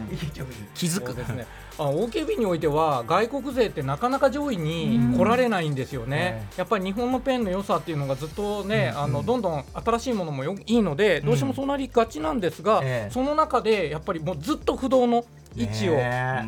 [0.74, 1.14] 気づく。
[1.14, 1.24] で。
[1.24, 1.46] すね。
[1.76, 6.46] あ OKB においては外国勢ってなかなか上位に来られないんですよね。
[6.56, 13.12] やっぱり日本のペンの良さっていうのがずっとね、あのどんどん新しいものもよいいので、どうしてもそうなりがちなんですが、ええ。
[13.12, 15.24] その中でやっぱりもうずっと不動の
[15.56, 15.98] 位置を、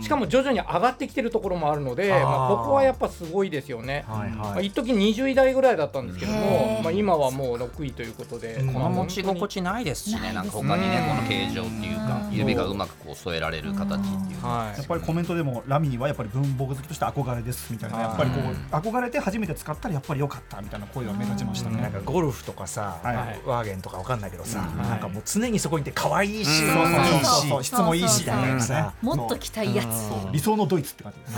[0.02, 4.04] しかも徐々に上がってきてるところもあるのでまあ、ここはやっぱすごいですよね。
[4.08, 8.72] はいまあ、はい一時20位台ぐらいだったんですけどもまあ、今はもう6位ということで、うん。
[8.72, 14.40] この持ち心地ないですしねなんか他にねこの形状っていうか指がうまくこう添えられる形っていう。
[14.40, 21.80] かはいやっぱりコメントでもラミーはやっぱり文房具好きとして憧れですみたいなやっぱりこう憧れて初めて使ったらやっぱり良かったみたいな声が目立ちましたね。
[21.80, 23.40] なんかゴルフとかさ、はい。
[23.46, 24.76] ワーゲンとかわかんないけどさ、ん。
[24.76, 26.68] なんかもう常にそこにいて可愛いし、うん。
[26.68, 28.36] いいしそうそう質もいいしそうそうそう。
[28.36, 29.86] みたいなさもっと着たいやつ
[30.32, 31.34] 理想のドイツって感じ自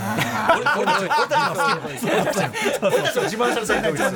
[3.37, 3.59] 慢さ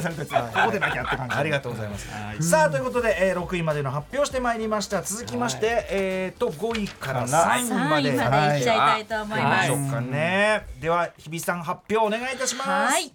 [0.10, 2.08] れたここでなきゃって感じありがとうございます。
[2.50, 5.02] さあということで、えー、6位までの発表してまいりました。
[5.02, 8.10] 続きまして、えー、と5位から3位3まで。
[8.10, 10.66] 位までいっちゃいたいと思いまはいしょうかね。
[10.80, 12.70] では日比さん発表お願いいたします。
[12.70, 13.12] はい。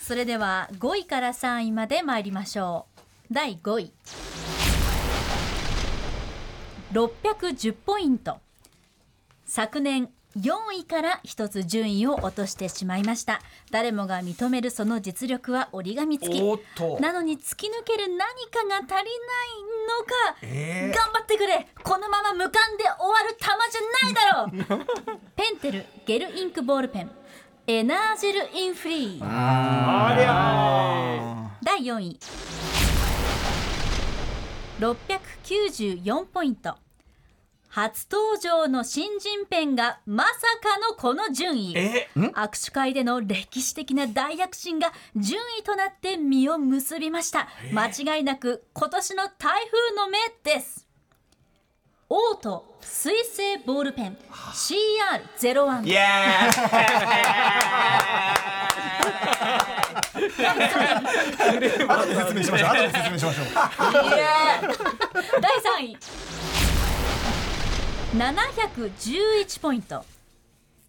[0.00, 2.86] それでは5位から3位まで参りましょ
[3.30, 3.34] う。
[3.34, 3.92] 第5位。
[6.92, 8.38] 610ポイント。
[9.44, 13.40] 昨年4位から一つ順位を落としてしまいました。
[13.70, 16.40] 誰もが認めるその実力は折り紙付き。
[17.00, 18.18] なのに突き抜ける何
[18.50, 19.04] かが足りない
[19.88, 20.96] のか、えー。
[20.96, 21.68] 頑張ってくれ。
[21.82, 25.20] このまま無冠で終わる球じゃないだろう。
[25.36, 27.10] ペンテルゲルインクボールペン。
[27.66, 29.22] エナージェルインフリー。
[29.22, 32.18] ありゃ第4位
[34.78, 36.76] 694ポイント。
[37.68, 40.30] 初登場の新人ペンがまさ
[40.62, 41.76] かのこの順位。
[41.76, 42.08] え？
[42.16, 47.48] 握手会での歴史的な大躍進が順位となって実を結びました。
[47.72, 50.87] 間違いなく今年の台風の目です
[52.10, 54.16] オート水性ボールペン。
[54.30, 55.98] CR01 イエ
[61.86, 63.46] 後で説明しましょう後で説明しましょう。
[65.42, 65.98] 第3位。
[68.16, 70.02] 711ポイント。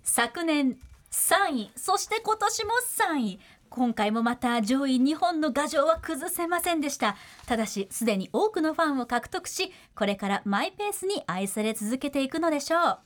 [0.03, 0.77] 昨年
[1.12, 1.71] 3位。
[1.75, 2.71] そして今年も
[3.13, 7.15] 3位今回もまた上位2本の牙城は崩せませんでした。
[7.45, 12.97] ただしすでに多くのファンを獲得しこれからマイペースに愛され続けていくのでしょう。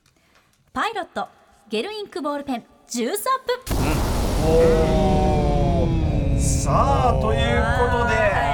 [0.71, 1.27] パイロット
[1.69, 3.13] ゲルインクボールペン13
[6.35, 7.39] 分さあという
[7.91, 8.52] ことで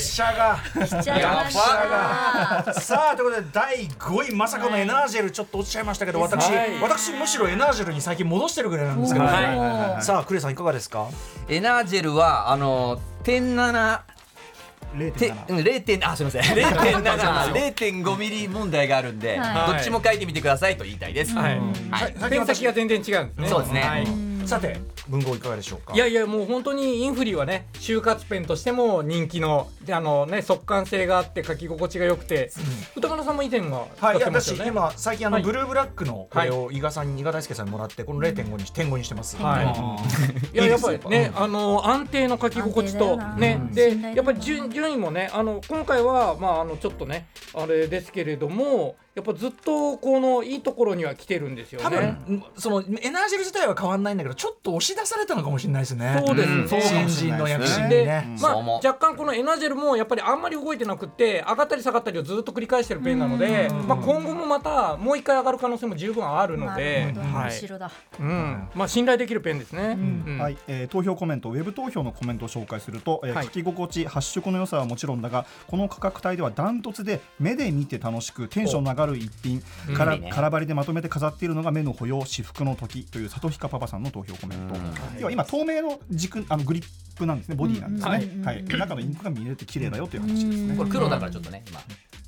[0.00, 0.58] 役者が。
[0.86, 5.30] 来ちゃいましたさあということで第5位まさかのエナージェル。
[5.30, 6.80] ちょっと落ちちゃいましたけど私はい。
[6.80, 10.02] 私むしろエナージェルに最近戻してるぐらいなんですけど、はい。
[10.02, 11.08] さあクレさんいかがですか？
[11.48, 14.00] ーエナージェルはあの点7
[15.16, 16.56] て0.7うん0点あすみません。
[16.56, 19.72] 0.7 0.5 ミリ問題があるんで、はい。
[19.72, 21.34] どっちも書いてみてくださいと言いたいです。
[21.34, 21.60] はい。
[21.90, 22.30] はい。
[22.30, 23.48] ペン先が全然違うんですね。
[23.48, 23.80] そうですね。
[23.82, 25.94] はいさて文豪いかがでしょうか？
[25.94, 32.50] いやいやもう本当にインフリはね就活ペンとしても人気のであのね速乾性があって書き心地が良くて、
[32.96, 34.64] 歌丸さんも以前は使ってますよね。
[34.64, 35.44] 私今最近あの、はい。
[35.44, 39.36] ブルーブラックのこれを伊賀さんに伊賀大輔さんにもらってこの0.5にし点5にしてます。
[39.36, 40.56] はい。
[40.56, 52.16] いややっぱりねあの安定の書き心地とねでやっぱり順順位もねあの今回はまああのちょっとねあれですけれどもやっぱずっとこのいいところには来てるんですよ多ね。
[52.26, 56.22] 分そのエナージェル自体は変わんないんだけどちょっと押し出されたのかもしれないですね。
[56.24, 56.48] そうです。
[56.48, 57.08] ねうん。
[57.08, 58.36] 新人の躍進にでね。
[58.40, 67.50] まあ、若干このエナジェルもやっぱりあんまり動いてなくって上がったり下がったりをずっと繰り返してるペンなので、まあ、今後もまたもう一回上がる可能性も十分あるので、なるほどはい。
[67.50, 67.90] 後ろだ。
[68.20, 68.68] うん。
[68.76, 69.96] まあ、信頼できるペンですね。
[70.26, 70.38] うん。
[70.38, 79.62] はい、えー投票コメントウェブ投票のコメントを紹介すると、えーはい書き心地発色の良さはもちろんだがこの価格帯ではダントツで目で見て楽しくテンションの上がる一品
[79.96, 80.30] からいいね。
[80.30, 84.74] 空張りでまとめて飾っているのが目の保養至福の時という里彦パパさんの投票コメント、
[85.18, 86.84] 要は今透明の軸あのグリッ
[87.16, 88.64] プなんですねボディなんですね、はい。
[88.64, 91.80] 中のインクが見えて綺麗だよという話ですね、これ黒だからちょっとね今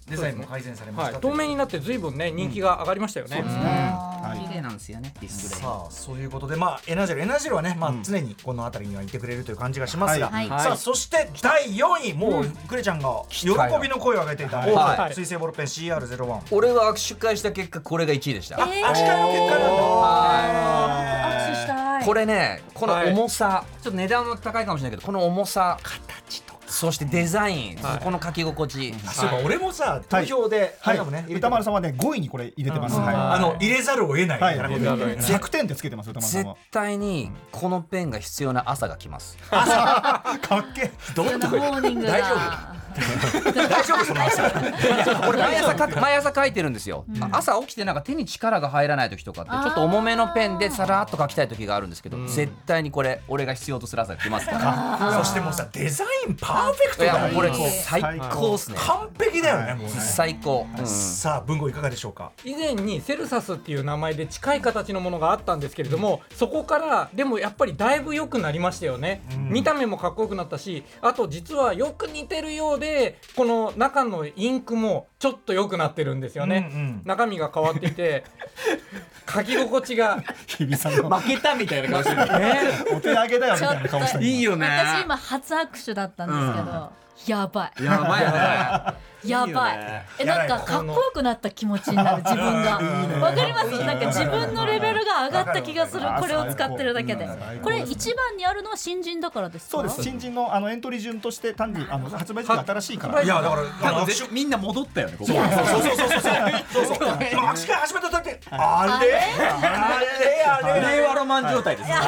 [0.09, 1.13] デザインも改善されました。
[1.13, 3.43] はい、透明になって随分ね人気が上がりましたよね。
[3.43, 4.49] はい。
[4.49, 5.63] 綺麗なんですよねディスプレイ。
[5.63, 7.23] さあそういうことでまあエナージェル。
[7.23, 10.49] エナージェルはねまあ常にこの辺りにはいてくれるという感じがしますが、はい。
[10.49, 13.49] さあそして第4位もうクレちゃんが喜
[13.81, 14.73] びの声を上げていた、はい。
[14.73, 15.11] オーはい。
[15.11, 16.41] ト水性ボールペン CR01。
[16.51, 21.49] 俺は握手会した結果これが1位でした、えーあ、司会の結果なんだ。
[21.49, 22.05] 握手したい。
[22.05, 23.13] これねこのはい。
[23.13, 28.05] 重さ、ちょっと値段も高いかもしれないけどこの重さ形とかそしてデザイン、はい。
[28.05, 31.11] この書き心地、そういえば俺もさ投票で、あはい。
[31.13, 33.15] ね、歌丸さんはね5位にこれ入れてます、はい。
[33.15, 39.37] あの入れざるを得ない、はい、なるほど100点ってつけてます歌丸さん絶は対にこのペンが必要な朝が来ます。
[39.51, 40.25] か
[40.59, 40.93] っけえ。
[41.17, 44.51] モーニングだ大丈大丈夫その朝。
[45.29, 55.23] 俺毎朝か毎朝書いてるんですよ、あ朝起きてなんか手に力が入らない時とかってちょっと重めのペンでさらっと書きたい時があるんですけど、絶対にこれ俺が必要とする朝来ますから。
[55.23, 58.77] そしてもうさデザインパーフェクトいやだよもうこれ最高っすね。
[58.79, 59.91] 完璧だよねもうね。
[59.91, 60.87] 最高、うん。
[60.87, 62.33] さあ文豪いかがでしょうか？
[62.45, 77.03] 以前にセルサスっていう名前で近い形のものがあったんですけれども、そこからでもやっぱりだいぶ良くなりましたよね、見た目もかっこよくなったしあと実はよく似てるようでこの中のインクもちょっと良くなってるんですよね、うんうん。
[77.05, 78.25] 中身が変わっていて
[79.33, 81.09] 書き心地が日比さんの。
[81.09, 82.23] 負けたみたいな顔してる。
[82.97, 86.93] お手上げだよみたいな顔したいいよね私今初握手だったんですけど、
[87.39, 87.85] やばい。
[87.85, 90.05] やばいよねやばい。
[90.19, 92.81] えなんかかっこよくなった気持ちになる自分が。
[93.21, 93.71] わかります？
[93.85, 96.03] なんか自分のレベルが上がった気がする。
[96.19, 97.29] これを使ってるだけで。
[97.63, 99.71] これ一番にあるのは新人だからですか？
[99.79, 100.03] そうです。
[100.03, 103.23] 新人のあのエントリー順として単にあの発売時期が新しいから。
[103.23, 103.63] いやだから
[104.31, 105.33] みんな戻ったよねここ。
[105.33, 106.21] そうそうそうそう。
[106.73, 107.19] そうそうそう。
[107.33, 109.13] 今握手会始めた時あれ？
[109.13, 110.01] あれ？
[110.47, 110.97] あれ？
[110.97, 112.05] 令和ロマン状態です確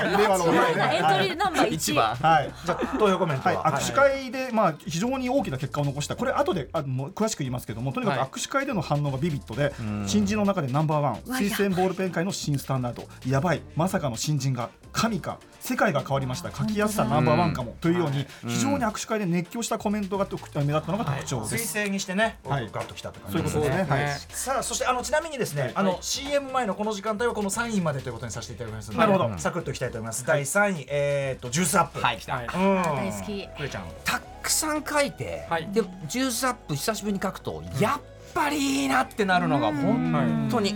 [0.00, 6.16] かに令和のエントリーナンバー1一番はいじゃあ投票コメントはい、は握手会で、まあ、非常に大きな結果を残した。
[6.16, 9.72] これ後であの詳しく言いますけどもとにかくはい握手会での反応がビビッドで、
[10.06, 11.14] 新人の中でナンバーワン。
[11.16, 13.08] 推薦ボールペン界の新スタンダード。
[13.26, 13.62] やばい。
[13.76, 16.50] まさかの新人が神か世界が変わりました。
[16.50, 17.76] 書きやすさナンバーワンかも。
[17.80, 21.76] というように非常に握手会で熱狂したコメントが特目立ったのが特徴です。
[21.76, 22.68] 推薦にしてねはい。
[22.72, 24.04] ガッときたって感そういうじですねことですね。
[24.06, 24.18] はい。
[24.30, 29.38] さあそしてあのちなみにですね、あの CM 前のこの時間帯はこの3位までということにさせていただきますのでなるほど。
[29.38, 32.00] サクッといきたいと思います、第3位えー、とジュースアップ。
[32.00, 32.18] はい。
[32.18, 32.46] 来たはい。
[32.46, 33.48] うん大好き。
[33.56, 33.84] クレちゃん。
[34.04, 35.68] たくさん書いて、はい。
[35.70, 38.00] でジュースアップ久しぶりに書くと、やっ
[38.34, 40.70] ぱりいいなってなるのが本当に、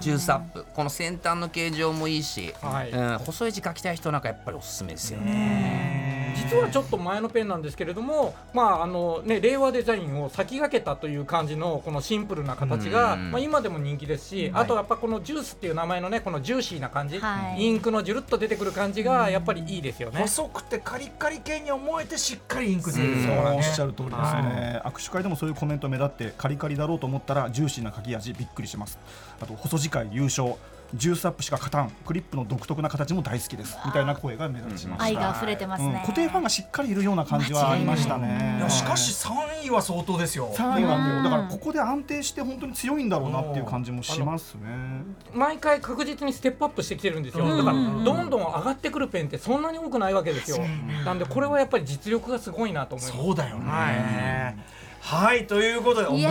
[0.00, 0.64] ジュースアップ。
[0.74, 2.90] この先端の形状もいいし、はい。
[2.90, 6.01] うん、細い字書きたい人なんかやっぱりおすすめですよね。
[6.34, 13.30] 実はちょっと前のペンなんですけれども、まああのね、令和デザインを先駆けたという感じのこのシンプルな形が、うん。
[13.32, 17.62] まあ、今でも人気ですし、あとやっぱこのジュースっていう名前のねこのジューシーな感じ、はい。
[17.62, 20.20] インクのジュルッと出てくる感じがやっぱりいいですよね。
[20.20, 23.24] 細くてカリカリ系に思えてしっかりインク出るうん。
[23.24, 28.98] そうおっしゃる通りですね、握手会でもそういうコメント目立ってカリカリだろうと思ったらジューシーな書き味びっくりします。
[29.40, 30.54] あと細字界優勝
[30.94, 31.90] ジュースアップしか勝たん。
[32.06, 33.76] クリップの独特な形も大好きです。
[33.84, 35.92] みたいな声が目立ちました、愛が溢れてますうん。
[35.92, 38.56] ね固定ファンがしっかりいるような感じはありましたね。
[38.58, 40.52] いやしかし3位は相当ですよ。
[40.56, 50.58] 3位なんだよだからここで安定して本当に強いんだろうなっていう感じもしますね毎回確実にステップアップしてきてるんですよ、だからどんどん上がってくるペンってそんなに多くないわけですよ、
[51.04, 54.56] なんでこれはやっぱり実力がすごいなと思いますそうだよね
[55.00, 56.30] はい、ということでいや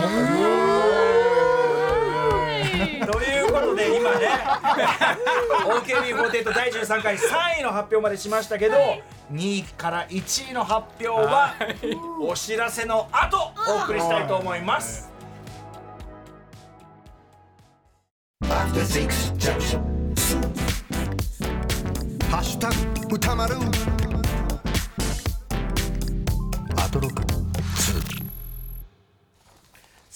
[3.06, 4.28] ということで今ね
[5.64, 8.76] OKB48 第13回3位の発表までしましたけど、
[9.32, 11.54] 2位から1位の発表は
[12.20, 15.10] お知らせの後お送りしたいと思います。
[22.30, 22.70] ハッシュタ
[23.08, 23.54] グ歌丸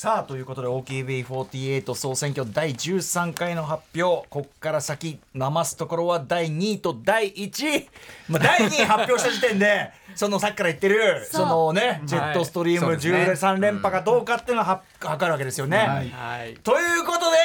[0.06, 4.24] さあということで OKB48 総選挙第13回の発表。
[4.28, 7.88] こっから先余すところは第2位と第1位、
[8.28, 13.18] まあ、第2位発表した時点で そのさっきから言ってるそのねジェットストリームそうですね。
[13.32, 15.78] 13連覇かどうかっていうのはは測るわけですよね。
[15.78, 16.10] はい。
[16.10, 16.54] はい。
[16.62, 17.36] ということで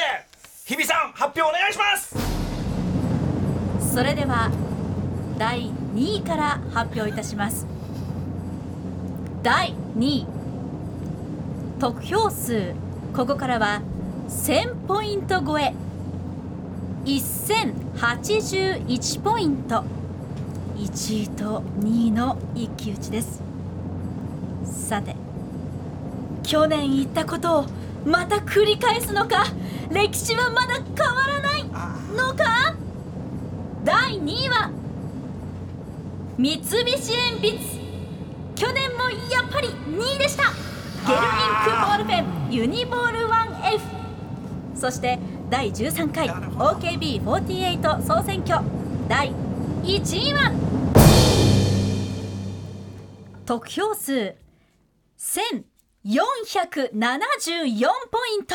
[0.64, 2.14] 日比さん発表お願いします。
[3.92, 4.52] それでは
[5.36, 7.66] 第2位から発表いたします。
[9.42, 10.41] 第2位
[11.82, 12.74] 得票数。
[13.12, 13.82] ここからは
[14.28, 15.74] 1000ポイント超え。
[17.04, 19.82] 1081ポイント。
[20.76, 23.42] 1位と2位の一騎打ちです。
[24.64, 25.16] さて
[26.44, 27.66] 去年言ったことを
[28.06, 29.44] また繰り返すのか？
[29.90, 30.92] 歴史はまだ変わ
[31.26, 31.72] らないの
[32.32, 32.76] か？
[33.82, 34.70] 第2位は
[36.38, 36.84] 三菱鉛
[37.40, 37.58] 筆。
[38.54, 40.44] 去年もやっぱり2位でした。
[41.06, 41.20] ゲルイン
[41.64, 43.80] クボールペンユニボール 1F
[44.76, 45.18] そして
[45.50, 48.64] 第13回 OKB48 総選挙。
[49.08, 49.32] 第
[49.82, 50.52] 1位は
[53.44, 54.34] 得票数
[55.18, 55.74] 1474
[58.10, 58.54] ポイント。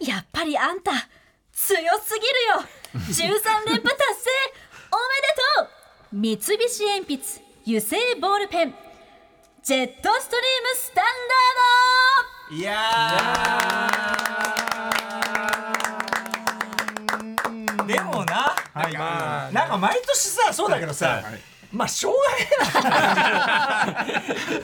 [0.00, 0.92] やっぱりあんた
[1.52, 2.68] 強すぎるよ。
[2.94, 3.20] 13
[3.66, 4.30] 連覇達成。
[4.92, 5.68] おめでとう。
[6.12, 7.22] 三菱鉛筆
[7.66, 8.83] 油性ボールペン。
[9.64, 12.54] ジェットストリームスタンダード。
[12.54, 17.86] いやー。
[17.86, 21.22] でもな、まあなんか毎年さそうだけどさ、
[21.72, 22.14] まあしょう
[22.74, 24.06] が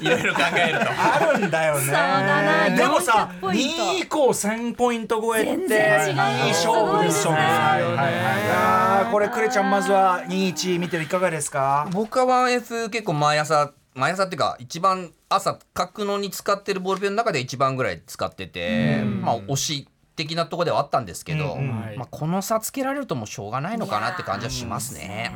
[0.02, 0.84] いろいろ考えると。
[0.84, 1.80] ないあるんだよね。
[1.80, 2.76] そうだな。
[2.76, 3.82] でもさ400ポイント。
[3.82, 6.12] 2位以降1000ポイント超えって全然違い。
[6.12, 7.38] いい勝負ですよね。
[7.38, 7.82] はい。
[7.82, 7.94] はい。
[7.96, 8.12] はい。
[8.12, 8.16] い。
[8.48, 11.06] やーこれクレちゃんまずは2 1見てい。
[11.06, 21.68] かがですか僕は 1F 結構毎朝毎朝っていうか一番朝書くのに使ってるボールペンの中で一番ぐらい使っててまあ推し的なところではあったんですけど、うんうん。
[21.96, 25.32] まあ、この差つけられるともうしょうがないのかなって感じはしますね。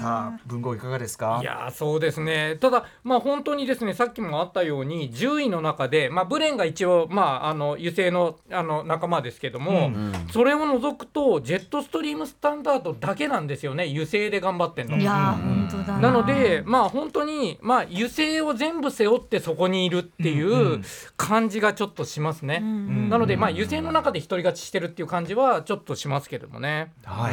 [0.00, 1.38] さあ文豪いかがですか？
[1.42, 2.56] いやーそうですね。
[2.60, 9.90] ただまあ本当にですねさっきもあったように10位の中で、まあ、ブレンが一応、まあ、あの油性のあの仲間ですけども、
[10.32, 13.84] それを除くとジェットストリームスタンダードだけなんですよね。
[13.84, 14.98] 油性で頑張ってんの。
[14.98, 16.10] いやー本当だな。
[16.10, 20.82] のでまあ本当にまあ油性を全部背負ってそこにいるっていう
[21.16, 22.60] 感じがちょっとしますね。
[22.60, 26.92] なのでまあ油性の中で独り勝ちしてるっていう感じはちょっとしますけどもね。
[27.04, 27.32] は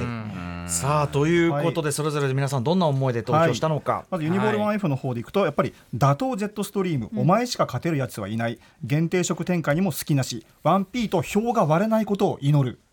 [0.68, 8.60] い、さあということで、それぞれ皆さんどんな思いで投票したのか、まずユニボール 1F の方でいくと、やっぱり打倒ジェットストリーム、お前しか勝てるやつはいない。
[8.84, 10.46] 限定色展開にも好きなし。
[10.64, 12.80] 1P と票が割れないことを祈る。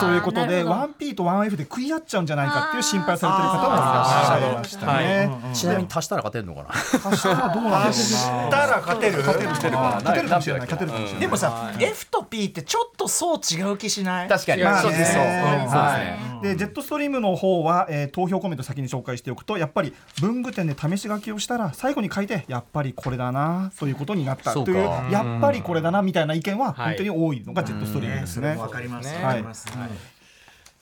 [0.00, 0.92] ということでなるほど。
[0.98, 5.54] 1P と 1F で食い合っちゃうんじゃないかっていう心配されてる方もいらっしゃいましたね。
[5.54, 7.10] ちなみに足したら勝てるのかな？
[7.10, 10.60] 明日はどうなんでしたら勝てる勝てるから勝てるかもしれない。
[10.62, 11.20] 勝てるかもしれない。
[11.20, 14.28] でもさ、F と P ってちょっとそう違う気しない？
[14.28, 14.82] 確かに、まあね。
[14.82, 15.24] そうですそで
[15.68, 16.18] すはね。
[16.24, 23.72] いでジェットストリームの方は、えー投票コメント先に紹介しておくとやっぱり文具店で試し書きをしたら最後に書いてやっぱりこれだな。
[23.78, 24.76] ということになったという
[25.10, 28.54] やっぱりこれだなみたいな意見ははい本当に多いのがジェットストリームですね。
[28.56, 28.97] わかります
[29.42, 29.90] ます、はい、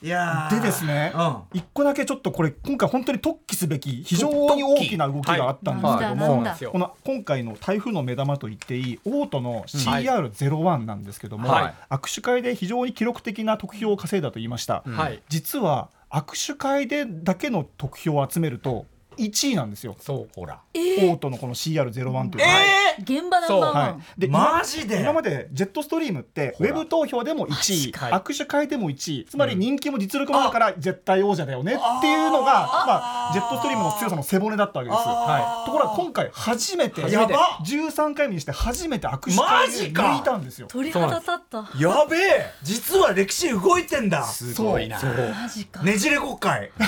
[0.06, 0.08] い。
[0.08, 0.60] やー。
[0.60, 1.42] でですね、うん。
[1.52, 6.42] 一個だけちょっとこれ今回本当に突起すべき非常に大きな動きがあったんですけども、はい。
[6.42, 11.74] なんだこの今回の台風の目玉と言っていいオートの CR01 なんですけども、はい。
[11.90, 15.22] 握手会で非常に記録的な得票を稼いだと言いました、はい。
[15.28, 18.86] 実は握手会でだけの得票を集めると
[19.18, 19.96] 1位なんですよ。
[20.00, 20.60] そうほら。
[20.74, 22.12] オートのこの CR01 という。
[22.12, 22.12] の
[22.52, 22.60] は。
[22.62, 25.00] え現場ナンバーワはンい、でマジで？
[25.00, 32.46] 今までジェットストリームってウェブ投票でも1位か握手会でも1位つまり人気も実力もあるから絶対王者だよねっていうのが
[32.86, 34.98] まあ、ジェットストリームの強さの背骨だったわけです。
[35.02, 40.02] はところが今回初めてやば13回目にして初めて握手マ会ジか。
[40.02, 40.66] で抜いたんですよ。
[40.68, 41.58] 鳥肌立った。
[41.78, 42.50] やべえ。
[42.62, 44.24] 実は歴史動いてんだ。
[44.24, 44.88] そう。
[44.88, 45.82] マジか。
[45.82, 46.70] ねじれ国会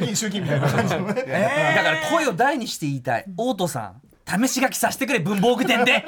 [0.00, 1.24] 議院衆議院みたいな感じのね。
[1.26, 4.00] えだから声を大にして言いたい大戸さん
[4.46, 6.04] 試し書きさせてくれ文房具店で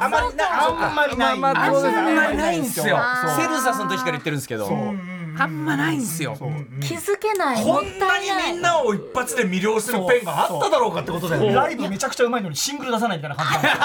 [0.00, 1.38] あんまりなあんまりない。
[1.38, 2.98] まあまああんまりないんですよ
[3.36, 4.66] セルサスの時から言ってるんですけど
[5.38, 6.36] あんまないんですよ。
[6.80, 7.64] 気づけない。
[7.64, 11.52] こんなにみんなを一発で魅了するペンがあっただろうかってことだよね。
[11.52, 13.68] ライブめちゃくちゃうまいのにシングル出さないみたいな感じ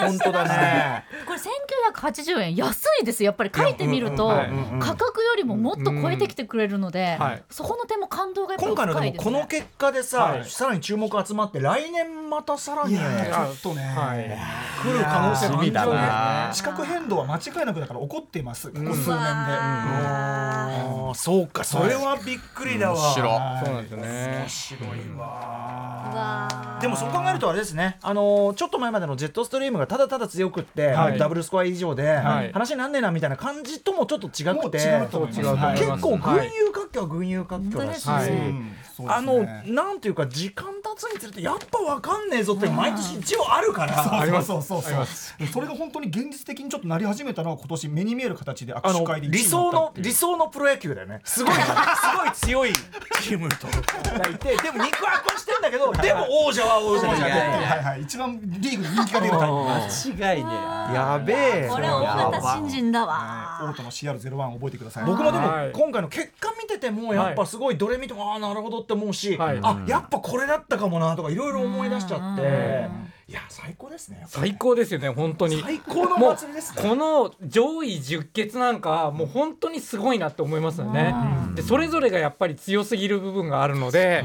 [0.00, 1.04] 本当だね。
[1.26, 3.52] これ1980円安いですやっぱり。
[3.54, 4.50] 書いてみるとはい。
[4.80, 7.42] 価格よりももっと超えてきてくれるのではい。
[7.50, 9.30] そこの点も感動がやっぱ今回の深いですね。
[9.30, 10.44] でもこの結果でさ、はい。
[10.48, 13.82] さらに注目集まって来年またさらにちょっとね。
[13.82, 14.38] はい。
[14.82, 16.50] 来る可能性も楽しみだな。
[16.52, 18.68] 地殻変動は間違いなくだから起こっています。
[18.68, 19.12] ここ数年で、
[19.72, 23.30] あーそうかそれはびっくりだわ、面白い。
[23.64, 24.38] そうなんですよね。
[24.40, 26.78] 面白いわ。
[26.80, 31.18] でもそう考えるとあれですね、あのーちょっと前までのジェットストリームがただただ強くって、はい。
[31.18, 32.52] ダブルスコア以上で、はい。
[32.52, 35.42] 話になんねえなみたいな感じともちょっと違くてもう違うと思います。
[35.42, 35.84] そう違うと思います。
[35.84, 38.08] 結構群はい雄割拠は群雄割拠だし、
[39.06, 44.20] あのねなんていうか時間経つにつれてやっぱわかんねえぞって毎年一応あるから。
[44.20, 44.48] あります。
[44.48, 51.20] そうそうそうそれが本当に現実的にちょっとなり始めたのは今年目に見える形で握手会で理想の理想のプロ野球だよね。
[51.24, 52.72] すごいすごい強い。
[53.20, 53.66] チームと。
[53.66, 58.02] がいてでも肉薄はしてんだけどでも王者は王者じゃいやいやねはいはい。
[58.02, 60.50] 一番リーグに人気が出るタイミング間違いね
[60.94, 61.68] やべえ。
[61.68, 65.04] これは大型新人だオわートの CR01 覚えてください。
[65.04, 69.60] 僕もでもはい今回の結果見ててもやっぱすごいどれ見てもああなるほどって思うし、はい。
[69.62, 72.88] あやっぱこれだったかもなとかいろいろ思い出しちゃって
[73.28, 75.60] いや最高ですね最高ですよね本当に。
[75.60, 76.82] 最高の祭りですね。
[76.82, 81.14] この上位10決なんかもう本当にすごいなって思いますよね。
[81.54, 84.24] でそれぞれがやっぱり強すぎる部分があるので、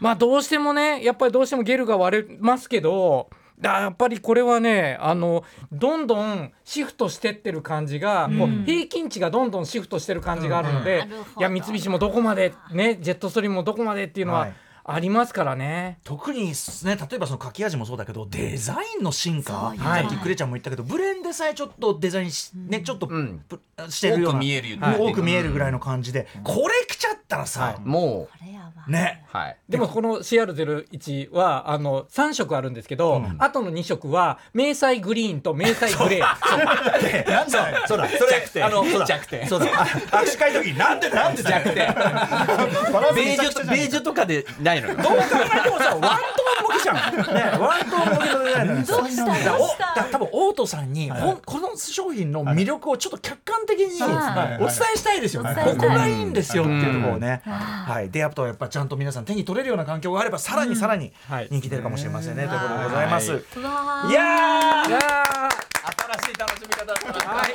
[0.00, 3.28] まあどうしてもねやっぱりどうしてもゲルが割れますけど。
[3.60, 15.98] だやっぱりこれはねあのどんどんシフトしてってる感じが、こう平均値がどんどんシフトしてる感じがあるので、なるほどいや三菱もどこまでねジェットストリームもどこまでっていうのははいありますからね。
[16.04, 16.54] 特にね
[16.84, 23.44] 例えばその書き味もそうだけどデザインの進化さっきクレちゃんも言ったけどブレンでさえちょっとデザインし、ねちょっと、ん。
[23.48, 24.98] ぷしてるような多く見えるよはい。
[24.98, 29.24] 多く見えるぐらいの感じで、これ来ちゃっったらさ、もこれやばね。
[29.32, 29.56] うはい。
[29.68, 37.30] でもこの CR01 はあの3色あるんですけど、あとの2色は迷彩グリーンと迷彩グレー。
[37.30, 38.08] なんそうだそれ
[39.06, 39.48] 弱点。
[39.48, 40.78] そう握手会の時に。
[40.78, 41.74] なんでなんで弱点。
[41.74, 44.94] ベージュとかでないのよ。
[44.96, 46.96] どう考えてもさワントーン向きじゃん。
[47.34, 49.24] ねワントーン向きのデザインなのよどうした？
[49.26, 49.86] だからおどうした？
[49.86, 54.62] だから多分オートさんに、ほんこの商品の魅力をちょっと客観的にはい。
[54.62, 55.42] お伝えしたいですよ。
[55.42, 55.76] ね、はい。
[55.76, 61.48] ここがいいんですよっていうところをね、はい、であとはやっぱちゃんと皆さん手に取れるような環境があればさらにさらにはい。
[61.50, 63.42] 人気出るかもしれませんね、ということでございます、はい。
[64.12, 64.88] やー。
[64.88, 65.60] いやー。
[66.20, 67.24] 新しい楽しみ方だった。
[67.26, 67.54] なはい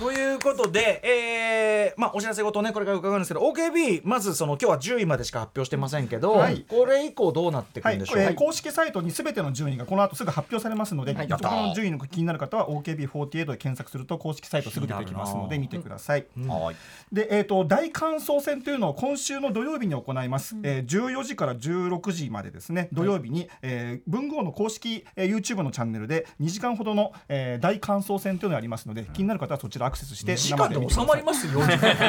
[0.00, 6.64] ということで、えーまあ、お知らせごとねこれから伺うんですけど OKB まずその今日は10位までしか発表してませんけど、はい。
[6.66, 11.28] これ以降どうなっていくはい、んでしょう、これ公式サイトにすべての順位がこの後すぐ発表されますので、はい。
[11.28, 16.24] の順位の気になる方は OKB48 で検索すると公式サイトすぐ出てきますので見てください。
[16.48, 16.76] はい。
[17.12, 22.88] で、えー、と大感想戦というのを今週の土曜日に行います、えー14時から16時までですね。
[22.92, 31.58] 土曜日に、えー文豪の公式、えー YouTube のチャンネルで2時間ほどの、えー大感想戦というのがありますので気になる方はそちらアクセスして時間で収まりますよ。
[31.60, 31.62] い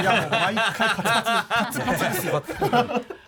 [0.05, 2.43] やもう毎回カツカツカツカツですよ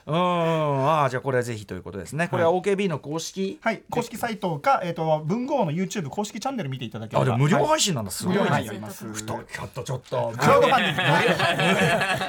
[0.06, 2.28] うん、ああ、じゃあこれはぜひということですね。
[2.28, 3.58] これは OKB の公式。
[3.62, 8.12] はい公式サイトか、えー、と文豪の YouTube 公式チャンネル見ていただけれあ、ばでも無料はい配信なんだ。
[8.12, 8.38] すごい。
[8.38, 10.34] 無料配ね信ありますちょっとちょっと。
[10.38, 11.06] クラウドファンディ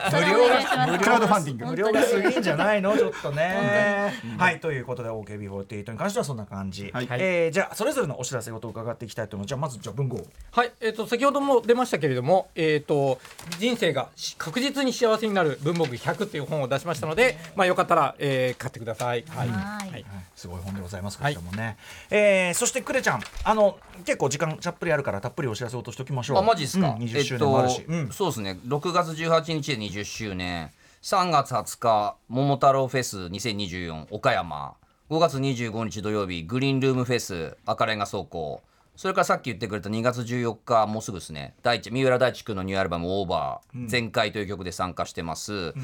[0.07, 2.97] ン それお願いしますクラウドファンディング無料が過ぎんじゃないの？
[2.97, 4.13] ちょっとね。
[4.39, 6.91] はいということで OKB48 に関してはそんな感じ。
[6.93, 9.49] はいえーじゃあそれぞれのお知らせごと伺っていきたいと思います。
[9.49, 10.21] じゃあまずじゃあ文豪。
[10.53, 13.19] はい、えっ、と先ほども出ましたけれども、えっ、と
[13.59, 19.25] 人生がし確実に幸せになる文房具100っていう本を出しましたので、まあよかったら、えー買ってください。
[19.29, 19.49] はい。
[19.49, 20.05] はいはい
[20.35, 21.19] すごい本でございます。
[21.19, 21.77] こはいちらもね。
[22.11, 26.39] えーそしてクレちゃん、あの結構時間たっぷりあるからたっぷりお知らせをとしておきましょう。
[26.39, 27.81] あマジですか、うん20周年もあるし。
[27.81, 30.71] えっとうんそうですね6月18日で20周年
[31.03, 34.75] 3月20日桃太郎フェス2024岡山
[35.11, 38.63] 5月25日土曜日グリーンルームフェス赤レンガ倉庫
[38.97, 41.55] それからさっき言ってくれた2月14日もうすぐですね。
[41.63, 45.75] 大地三浦大知君のニューアルバム「オーバー、全開という曲で参加してます、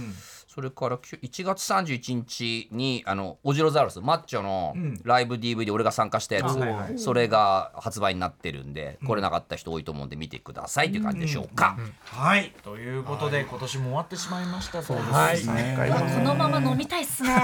[0.46, 6.98] それからきゅ1月31日にあのオジロザウルスマッチョのライブ DVD 俺が参加したやつ、はいはい。
[6.98, 12.52] それが発売になってるんで来れなかった人多いと思うんで見てくださいという感じでしょうか、はい。
[12.62, 14.82] ということで今年も終わってしまいました。
[14.82, 15.46] そうですはい。
[15.46, 15.76] ね。
[15.76, 17.30] このまま飲みたいっすね。
[17.30, 17.42] 打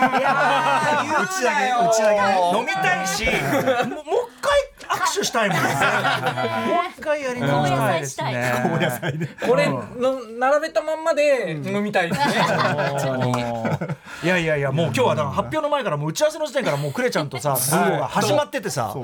[1.29, 2.59] ち上げ打ち上げ。
[2.59, 4.66] 飲みたいしももう一回握
[5.15, 5.65] 手したいもんね。
[5.65, 8.01] もう一回やり直したい。
[8.01, 8.53] ですね。
[8.67, 12.35] お野菜でこれの並べたまんまで飲みたいですね。
[14.23, 18.95] いやいやいやもう今日はだから発表の前からもう打ち合わせの時点からもうクレちゃんとさ文豪が始まっててさ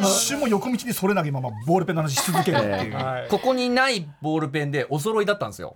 [0.00, 2.94] 一瞬も横道にそれなげままボールペンの話し続けるっていう。
[2.96, 3.28] はい。
[3.28, 5.74] ここにないボールペンでお揃いだったんですよ。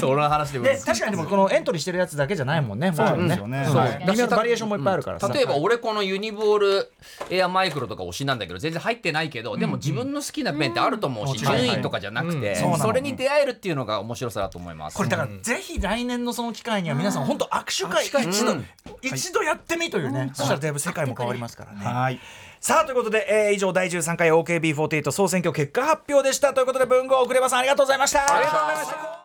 [0.00, 2.92] その話でで確かにでもこのエントリーしてるやつだけじゃないもんね。
[2.94, 3.66] そうなんですよね。
[3.74, 5.28] バリエーションもいっぱいあるからさ。
[5.32, 6.92] 例えば俺このユニボール
[7.34, 11.58] エアマイクロとか推しなんだけど全然入ってないけどでも自分の好きなペンってあると思うしうん。
[11.58, 14.96] 順位とかじゃなくてそれに出会えるっていうのが面白さだと思います。
[14.96, 18.56] これだからぜひ来年のその機会には皆さん本当握手会一度
[19.02, 21.84] 一度やってみというねそしたらだいぶ世界も変わりますからね。
[21.84, 22.20] はい。
[22.60, 26.54] さあということで、えー以上第13回 OKB48 総選挙結果発表でした。
[26.54, 28.20] ということで文豪遅ればさんありがとうございました。
[28.20, 29.24] ありがとうございました